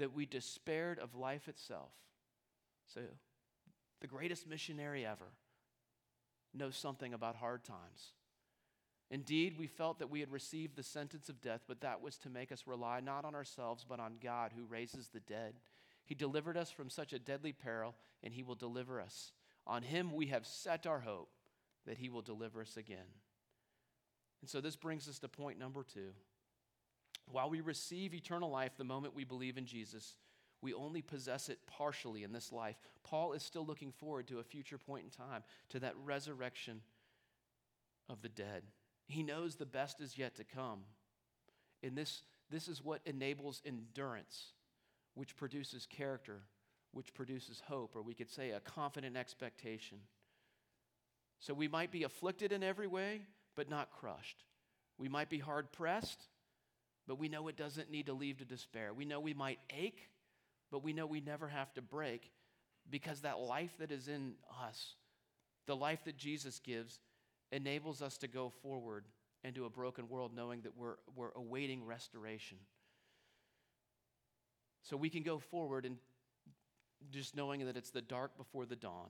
that 0.00 0.14
we 0.14 0.24
despaired 0.24 0.98
of 0.98 1.14
life 1.14 1.46
itself. 1.46 1.92
So, 2.94 3.02
the 4.00 4.06
greatest 4.06 4.48
missionary 4.48 5.04
ever 5.04 5.28
knows 6.54 6.74
something 6.74 7.12
about 7.12 7.36
hard 7.36 7.64
times. 7.64 8.14
Indeed, 9.10 9.58
we 9.58 9.66
felt 9.66 9.98
that 9.98 10.08
we 10.08 10.20
had 10.20 10.32
received 10.32 10.74
the 10.74 10.82
sentence 10.82 11.28
of 11.28 11.42
death, 11.42 11.60
but 11.68 11.82
that 11.82 12.00
was 12.00 12.16
to 12.18 12.30
make 12.30 12.50
us 12.50 12.66
rely 12.66 13.00
not 13.00 13.26
on 13.26 13.34
ourselves, 13.34 13.84
but 13.86 14.00
on 14.00 14.14
God 14.22 14.52
who 14.56 14.64
raises 14.64 15.08
the 15.08 15.20
dead. 15.20 15.54
He 16.06 16.14
delivered 16.14 16.56
us 16.56 16.70
from 16.70 16.88
such 16.88 17.12
a 17.12 17.18
deadly 17.18 17.52
peril, 17.52 17.94
and 18.22 18.32
He 18.32 18.42
will 18.42 18.54
deliver 18.54 19.02
us. 19.02 19.32
On 19.66 19.82
Him 19.82 20.14
we 20.14 20.26
have 20.28 20.46
set 20.46 20.86
our 20.86 21.00
hope 21.00 21.28
that 21.86 21.98
He 21.98 22.08
will 22.08 22.22
deliver 22.22 22.62
us 22.62 22.78
again. 22.78 22.98
And 24.40 24.48
so 24.48 24.62
this 24.62 24.76
brings 24.76 25.08
us 25.08 25.18
to 25.18 25.28
point 25.28 25.58
number 25.58 25.84
two. 25.84 26.12
While 27.32 27.50
we 27.50 27.60
receive 27.60 28.14
eternal 28.14 28.50
life 28.50 28.72
the 28.76 28.84
moment 28.84 29.14
we 29.14 29.24
believe 29.24 29.56
in 29.56 29.66
Jesus, 29.66 30.16
we 30.62 30.74
only 30.74 31.02
possess 31.02 31.48
it 31.48 31.58
partially 31.66 32.22
in 32.22 32.32
this 32.32 32.52
life. 32.52 32.76
Paul 33.02 33.32
is 33.32 33.42
still 33.42 33.64
looking 33.64 33.92
forward 33.92 34.28
to 34.28 34.40
a 34.40 34.44
future 34.44 34.78
point 34.78 35.04
in 35.04 35.10
time, 35.10 35.42
to 35.70 35.80
that 35.80 35.94
resurrection 36.04 36.82
of 38.08 38.20
the 38.22 38.28
dead. 38.28 38.64
He 39.06 39.22
knows 39.22 39.56
the 39.56 39.66
best 39.66 40.00
is 40.00 40.18
yet 40.18 40.36
to 40.36 40.44
come. 40.44 40.80
And 41.82 41.96
this, 41.96 42.22
this 42.50 42.68
is 42.68 42.84
what 42.84 43.00
enables 43.06 43.62
endurance, 43.64 44.52
which 45.14 45.36
produces 45.36 45.86
character, 45.86 46.42
which 46.92 47.14
produces 47.14 47.62
hope, 47.66 47.96
or 47.96 48.02
we 48.02 48.14
could 48.14 48.30
say 48.30 48.50
a 48.50 48.60
confident 48.60 49.16
expectation. 49.16 49.98
So 51.38 51.54
we 51.54 51.68
might 51.68 51.90
be 51.90 52.02
afflicted 52.02 52.52
in 52.52 52.62
every 52.62 52.86
way, 52.86 53.22
but 53.56 53.70
not 53.70 53.90
crushed. 53.90 54.44
We 54.98 55.08
might 55.08 55.30
be 55.30 55.38
hard 55.38 55.72
pressed, 55.72 56.28
but 57.06 57.18
we 57.18 57.28
know 57.28 57.48
it 57.48 57.56
doesn't 57.56 57.90
need 57.90 58.06
to 58.06 58.12
leave 58.12 58.38
to 58.38 58.44
despair. 58.44 58.92
We 58.94 59.04
know 59.04 59.20
we 59.20 59.34
might 59.34 59.58
ache, 59.70 60.08
but 60.70 60.82
we 60.82 60.92
know 60.92 61.06
we 61.06 61.20
never 61.20 61.48
have 61.48 61.72
to 61.74 61.82
break 61.82 62.30
because 62.88 63.20
that 63.20 63.38
life 63.38 63.72
that 63.78 63.90
is 63.90 64.08
in 64.08 64.34
us, 64.64 64.94
the 65.66 65.76
life 65.76 66.04
that 66.04 66.16
Jesus 66.16 66.58
gives, 66.58 67.00
enables 67.52 68.02
us 68.02 68.16
to 68.18 68.28
go 68.28 68.52
forward 68.62 69.04
into 69.42 69.64
a 69.64 69.70
broken 69.70 70.08
world 70.08 70.32
knowing 70.34 70.60
that 70.62 70.76
we're, 70.76 70.96
we're 71.14 71.32
awaiting 71.34 71.84
restoration. 71.84 72.58
So 74.82 74.96
we 74.96 75.10
can 75.10 75.22
go 75.22 75.38
forward 75.38 75.84
and 75.84 75.96
just 77.10 77.36
knowing 77.36 77.64
that 77.66 77.76
it's 77.76 77.90
the 77.90 78.02
dark 78.02 78.36
before 78.36 78.66
the 78.66 78.76
dawn. 78.76 79.08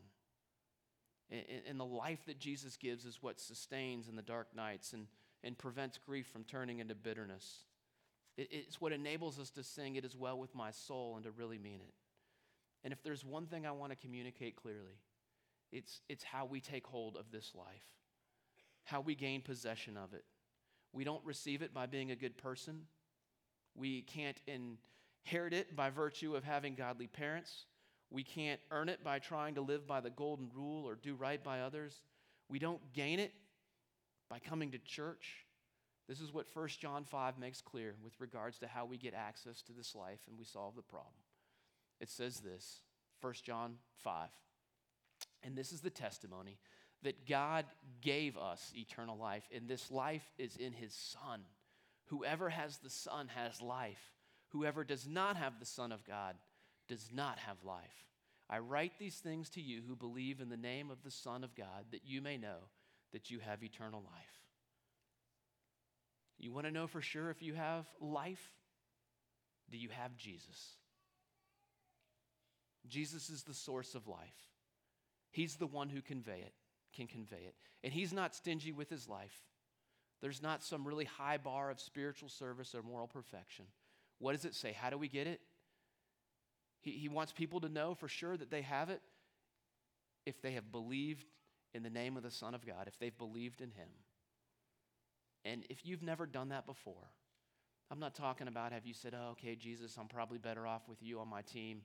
And, 1.68 1.78
the 1.78 1.84
life 1.84 2.18
that 2.26 2.40
Jesus 2.40 2.76
gives 2.76 3.04
is 3.04 3.18
what 3.20 3.38
sustains 3.38 4.08
in 4.08 4.16
the 4.16 4.22
dark 4.22 4.48
nights 4.56 4.92
and, 4.92 5.06
and 5.44 5.56
prevents 5.56 5.96
grief 5.96 6.26
from 6.26 6.42
turning 6.42 6.80
into 6.80 6.96
bitterness. 6.96 7.60
It's 8.36 8.80
what 8.80 8.92
enables 8.92 9.38
us 9.38 9.50
to 9.50 9.62
sing, 9.62 9.96
It 9.96 10.04
is 10.04 10.16
well 10.16 10.38
with 10.38 10.54
my 10.54 10.70
soul, 10.70 11.14
and 11.16 11.24
to 11.24 11.30
really 11.30 11.58
mean 11.58 11.80
it. 11.80 11.94
And 12.82 12.92
if 12.92 13.02
there's 13.02 13.24
one 13.24 13.46
thing 13.46 13.66
I 13.66 13.72
want 13.72 13.92
to 13.92 13.96
communicate 13.96 14.56
clearly, 14.56 14.98
it's, 15.72 16.00
it's 16.08 16.24
how 16.24 16.46
we 16.46 16.60
take 16.60 16.86
hold 16.86 17.16
of 17.16 17.30
this 17.30 17.52
life, 17.54 17.84
how 18.84 19.00
we 19.00 19.14
gain 19.14 19.42
possession 19.42 19.96
of 19.96 20.14
it. 20.14 20.24
We 20.92 21.04
don't 21.04 21.24
receive 21.24 21.62
it 21.62 21.74
by 21.74 21.86
being 21.86 22.10
a 22.10 22.16
good 22.16 22.36
person. 22.36 22.82
We 23.76 24.02
can't 24.02 24.40
inherit 24.46 25.52
it 25.52 25.76
by 25.76 25.90
virtue 25.90 26.34
of 26.34 26.42
having 26.42 26.74
godly 26.74 27.06
parents. 27.06 27.66
We 28.10 28.24
can't 28.24 28.60
earn 28.72 28.88
it 28.88 29.04
by 29.04 29.20
trying 29.20 29.54
to 29.54 29.60
live 29.60 29.86
by 29.86 30.00
the 30.00 30.10
golden 30.10 30.50
rule 30.54 30.84
or 30.84 30.96
do 30.96 31.14
right 31.14 31.42
by 31.42 31.60
others. 31.60 32.00
We 32.48 32.58
don't 32.58 32.92
gain 32.92 33.20
it 33.20 33.32
by 34.28 34.40
coming 34.40 34.72
to 34.72 34.78
church. 34.78 35.46
This 36.10 36.20
is 36.20 36.34
what 36.34 36.46
1 36.52 36.68
John 36.80 37.04
5 37.04 37.38
makes 37.38 37.60
clear 37.60 37.94
with 38.02 38.18
regards 38.18 38.58
to 38.58 38.66
how 38.66 38.84
we 38.84 38.98
get 38.98 39.14
access 39.14 39.62
to 39.62 39.72
this 39.72 39.94
life 39.94 40.18
and 40.28 40.36
we 40.36 40.44
solve 40.44 40.74
the 40.74 40.82
problem. 40.82 41.14
It 42.00 42.10
says 42.10 42.40
this 42.40 42.80
1 43.20 43.34
John 43.44 43.76
5. 44.02 44.28
And 45.44 45.56
this 45.56 45.70
is 45.70 45.82
the 45.82 45.88
testimony 45.88 46.58
that 47.04 47.28
God 47.28 47.64
gave 48.00 48.36
us 48.36 48.72
eternal 48.76 49.16
life, 49.16 49.44
and 49.54 49.68
this 49.68 49.88
life 49.92 50.28
is 50.36 50.56
in 50.56 50.72
his 50.72 50.92
Son. 50.92 51.42
Whoever 52.06 52.48
has 52.48 52.78
the 52.78 52.90
Son 52.90 53.28
has 53.36 53.62
life. 53.62 54.10
Whoever 54.48 54.82
does 54.82 55.06
not 55.06 55.36
have 55.36 55.60
the 55.60 55.64
Son 55.64 55.92
of 55.92 56.04
God 56.04 56.34
does 56.88 57.10
not 57.14 57.38
have 57.38 57.62
life. 57.64 58.08
I 58.50 58.58
write 58.58 58.98
these 58.98 59.18
things 59.18 59.48
to 59.50 59.60
you 59.60 59.82
who 59.86 59.94
believe 59.94 60.40
in 60.40 60.48
the 60.48 60.56
name 60.56 60.90
of 60.90 61.04
the 61.04 61.10
Son 61.12 61.44
of 61.44 61.54
God, 61.54 61.84
that 61.92 62.04
you 62.04 62.20
may 62.20 62.36
know 62.36 62.66
that 63.12 63.30
you 63.30 63.38
have 63.38 63.62
eternal 63.62 64.00
life. 64.00 64.39
You 66.40 66.52
want 66.52 66.66
to 66.66 66.72
know 66.72 66.86
for 66.86 67.02
sure 67.02 67.30
if 67.30 67.42
you 67.42 67.54
have 67.54 67.86
life? 68.00 68.42
Do 69.70 69.76
you 69.76 69.90
have 69.90 70.16
Jesus? 70.16 70.74
Jesus 72.88 73.28
is 73.28 73.42
the 73.42 73.54
source 73.54 73.94
of 73.94 74.08
life. 74.08 74.48
He's 75.30 75.56
the 75.56 75.66
one 75.66 75.90
who 75.90 76.00
convey 76.00 76.40
it, 76.40 76.54
can 76.96 77.06
convey 77.06 77.44
it. 77.46 77.54
And 77.84 77.92
he's 77.92 78.12
not 78.12 78.34
stingy 78.34 78.72
with 78.72 78.88
his 78.88 79.06
life. 79.06 79.36
There's 80.22 80.42
not 80.42 80.64
some 80.64 80.88
really 80.88 81.04
high 81.04 81.36
bar 81.36 81.70
of 81.70 81.78
spiritual 81.78 82.30
service 82.30 82.74
or 82.74 82.82
moral 82.82 83.06
perfection. 83.06 83.66
What 84.18 84.32
does 84.32 84.44
it 84.44 84.54
say? 84.54 84.72
How 84.72 84.90
do 84.90 84.98
we 84.98 85.08
get 85.08 85.26
it? 85.26 85.40
He, 86.80 86.92
he 86.92 87.08
wants 87.08 87.32
people 87.32 87.60
to 87.60 87.68
know 87.68 87.94
for 87.94 88.08
sure 88.08 88.36
that 88.36 88.50
they 88.50 88.62
have 88.62 88.88
it 88.88 89.02
if 90.26 90.40
they 90.40 90.52
have 90.52 90.72
believed 90.72 91.26
in 91.74 91.82
the 91.82 91.90
name 91.90 92.16
of 92.16 92.22
the 92.22 92.30
Son 92.30 92.54
of 92.54 92.66
God, 92.66 92.86
if 92.86 92.98
they've 92.98 93.16
believed 93.16 93.60
in 93.60 93.70
Him. 93.70 93.88
And 95.44 95.64
if 95.70 95.86
you've 95.86 96.02
never 96.02 96.26
done 96.26 96.50
that 96.50 96.66
before, 96.66 97.12
I'm 97.90 97.98
not 97.98 98.14
talking 98.14 98.46
about 98.46 98.72
have 98.72 98.86
you 98.86 98.94
said, 98.94 99.14
oh, 99.14 99.30
okay, 99.32 99.56
Jesus, 99.56 99.96
I'm 99.98 100.08
probably 100.08 100.38
better 100.38 100.66
off 100.66 100.82
with 100.88 101.02
you 101.02 101.18
on 101.18 101.28
my 101.28 101.42
team. 101.42 101.82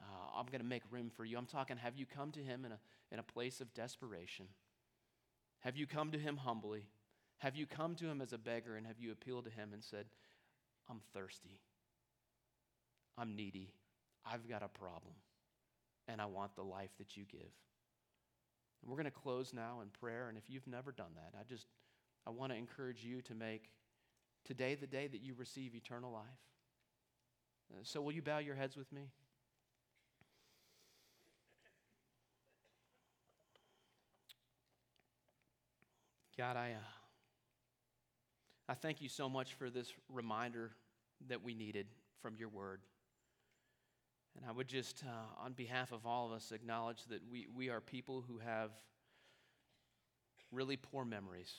Uh, 0.00 0.38
I'm 0.38 0.46
going 0.46 0.60
to 0.60 0.66
make 0.66 0.82
room 0.90 1.10
for 1.16 1.24
you. 1.24 1.38
I'm 1.38 1.46
talking, 1.46 1.76
have 1.76 1.96
you 1.96 2.06
come 2.06 2.32
to 2.32 2.40
Him 2.40 2.64
in 2.64 2.72
a, 2.72 2.78
in 3.12 3.18
a 3.18 3.22
place 3.22 3.60
of 3.60 3.72
desperation? 3.72 4.46
Have 5.60 5.76
you 5.76 5.86
come 5.86 6.10
to 6.10 6.18
Him 6.18 6.36
humbly? 6.36 6.88
Have 7.38 7.56
you 7.56 7.66
come 7.66 7.94
to 7.96 8.06
Him 8.06 8.20
as 8.20 8.32
a 8.32 8.38
beggar 8.38 8.76
and 8.76 8.86
have 8.86 8.98
you 8.98 9.12
appealed 9.12 9.44
to 9.44 9.50
Him 9.50 9.70
and 9.72 9.82
said, 9.82 10.06
I'm 10.90 11.00
thirsty, 11.14 11.60
I'm 13.16 13.36
needy, 13.36 13.72
I've 14.26 14.48
got 14.48 14.62
a 14.62 14.68
problem, 14.68 15.14
and 16.08 16.20
I 16.20 16.26
want 16.26 16.56
the 16.56 16.62
life 16.62 16.90
that 16.98 17.16
you 17.16 17.24
give. 17.30 17.40
And 18.82 18.90
we're 18.90 18.96
going 18.96 19.04
to 19.04 19.10
close 19.12 19.54
now 19.54 19.80
in 19.80 19.88
prayer. 19.88 20.28
And 20.28 20.36
if 20.36 20.44
you've 20.48 20.66
never 20.66 20.90
done 20.90 21.12
that, 21.14 21.38
I 21.38 21.44
just 21.48 21.66
I 22.26 22.30
want 22.30 22.52
to 22.52 22.58
encourage 22.58 23.04
you 23.04 23.20
to 23.22 23.34
make 23.34 23.70
today 24.44 24.74
the 24.74 24.86
day 24.86 25.06
that 25.08 25.22
you 25.22 25.34
receive 25.36 25.74
eternal 25.74 26.12
life. 26.12 26.24
Uh, 27.72 27.80
so, 27.82 28.00
will 28.00 28.12
you 28.12 28.22
bow 28.22 28.38
your 28.38 28.54
heads 28.54 28.76
with 28.76 28.92
me? 28.92 29.10
God, 36.36 36.56
I, 36.56 36.72
uh, 36.72 36.90
I 38.68 38.74
thank 38.74 39.02
you 39.02 39.08
so 39.08 39.28
much 39.28 39.54
for 39.54 39.68
this 39.68 39.92
reminder 40.08 40.70
that 41.28 41.42
we 41.42 41.54
needed 41.54 41.86
from 42.20 42.36
your 42.36 42.48
word. 42.48 42.80
And 44.36 44.46
I 44.48 44.52
would 44.52 44.66
just, 44.66 45.04
uh, 45.06 45.44
on 45.44 45.52
behalf 45.52 45.92
of 45.92 46.06
all 46.06 46.26
of 46.26 46.32
us, 46.32 46.52
acknowledge 46.52 47.04
that 47.10 47.20
we, 47.30 47.46
we 47.54 47.68
are 47.68 47.80
people 47.80 48.24
who 48.26 48.38
have 48.38 48.70
really 50.50 50.76
poor 50.76 51.04
memories. 51.04 51.52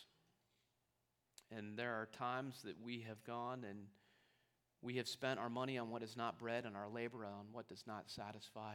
And 1.55 1.77
there 1.77 1.93
are 1.93 2.07
times 2.17 2.61
that 2.63 2.75
we 2.81 3.05
have 3.07 3.23
gone 3.23 3.63
and 3.69 3.79
we 4.81 4.95
have 4.95 5.07
spent 5.07 5.39
our 5.39 5.49
money 5.49 5.77
on 5.77 5.89
what 5.89 6.03
is 6.03 6.17
not 6.17 6.39
bread 6.39 6.65
and 6.65 6.75
our 6.75 6.89
labor 6.89 7.25
on 7.25 7.45
what 7.51 7.67
does 7.67 7.83
not 7.85 8.09
satisfy. 8.09 8.73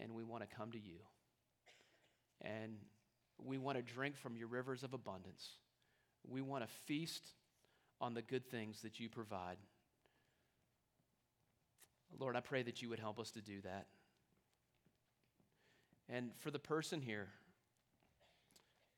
And 0.00 0.14
we 0.14 0.24
want 0.24 0.48
to 0.48 0.56
come 0.56 0.72
to 0.72 0.78
you. 0.78 0.98
And 2.40 2.76
we 3.38 3.58
want 3.58 3.76
to 3.76 3.82
drink 3.82 4.16
from 4.16 4.36
your 4.36 4.48
rivers 4.48 4.82
of 4.82 4.94
abundance. 4.94 5.48
We 6.26 6.40
want 6.40 6.64
to 6.64 6.74
feast 6.86 7.24
on 8.00 8.14
the 8.14 8.22
good 8.22 8.46
things 8.50 8.82
that 8.82 8.98
you 8.98 9.08
provide. 9.08 9.56
Lord, 12.18 12.36
I 12.36 12.40
pray 12.40 12.62
that 12.62 12.82
you 12.82 12.88
would 12.88 12.98
help 12.98 13.18
us 13.18 13.30
to 13.32 13.40
do 13.40 13.60
that. 13.62 13.86
And 16.08 16.30
for 16.38 16.50
the 16.50 16.58
person 16.58 17.00
here 17.00 17.28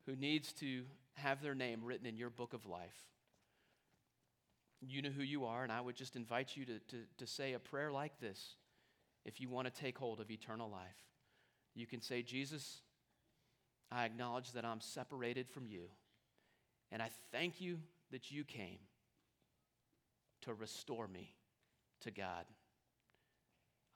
who 0.06 0.16
needs 0.16 0.52
to 0.54 0.84
have 1.16 1.42
their 1.42 1.54
name 1.54 1.80
written 1.82 2.06
in 2.06 2.16
your 2.16 2.30
book 2.30 2.52
of 2.52 2.66
life, 2.66 2.96
you 4.80 5.02
know 5.02 5.10
who 5.10 5.22
you 5.22 5.46
are, 5.46 5.62
and 5.62 5.72
I 5.72 5.80
would 5.80 5.96
just 5.96 6.16
invite 6.16 6.56
you 6.56 6.64
to, 6.66 6.78
to, 6.78 6.96
to 7.18 7.26
say 7.26 7.54
a 7.54 7.58
prayer 7.58 7.90
like 7.90 8.20
this 8.20 8.56
if 9.24 9.40
you 9.40 9.48
want 9.48 9.66
to 9.66 9.80
take 9.80 9.98
hold 9.98 10.20
of 10.20 10.30
eternal 10.30 10.70
life. 10.70 10.96
You 11.74 11.86
can 11.86 12.00
say, 12.00 12.22
Jesus, 12.22 12.78
I 13.90 14.04
acknowledge 14.04 14.52
that 14.52 14.64
I'm 14.64 14.80
separated 14.80 15.48
from 15.48 15.66
you, 15.66 15.88
and 16.92 17.02
I 17.02 17.10
thank 17.32 17.60
you 17.60 17.78
that 18.12 18.30
you 18.30 18.44
came 18.44 18.78
to 20.42 20.54
restore 20.54 21.08
me 21.08 21.34
to 22.02 22.10
God. 22.10 22.44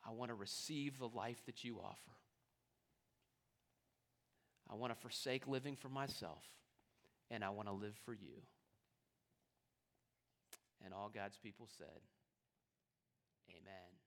I 0.07 0.13
want 0.13 0.31
to 0.31 0.35
receive 0.35 0.99
the 0.99 1.09
life 1.09 1.45
that 1.47 1.63
you 1.63 1.79
offer. 1.79 2.13
I 4.71 4.75
want 4.75 4.93
to 4.95 5.01
forsake 5.01 5.47
living 5.47 5.77
for 5.77 5.89
myself, 5.89 6.45
and 7.31 7.45
I 7.45 7.51
want 7.51 7.69
to 7.69 7.75
live 7.75 7.95
for 8.05 8.13
you. 8.13 8.43
And 10.85 10.95
all 10.95 11.11
God's 11.13 11.39
people 11.39 11.69
said, 11.77 12.01
Amen. 13.51 14.00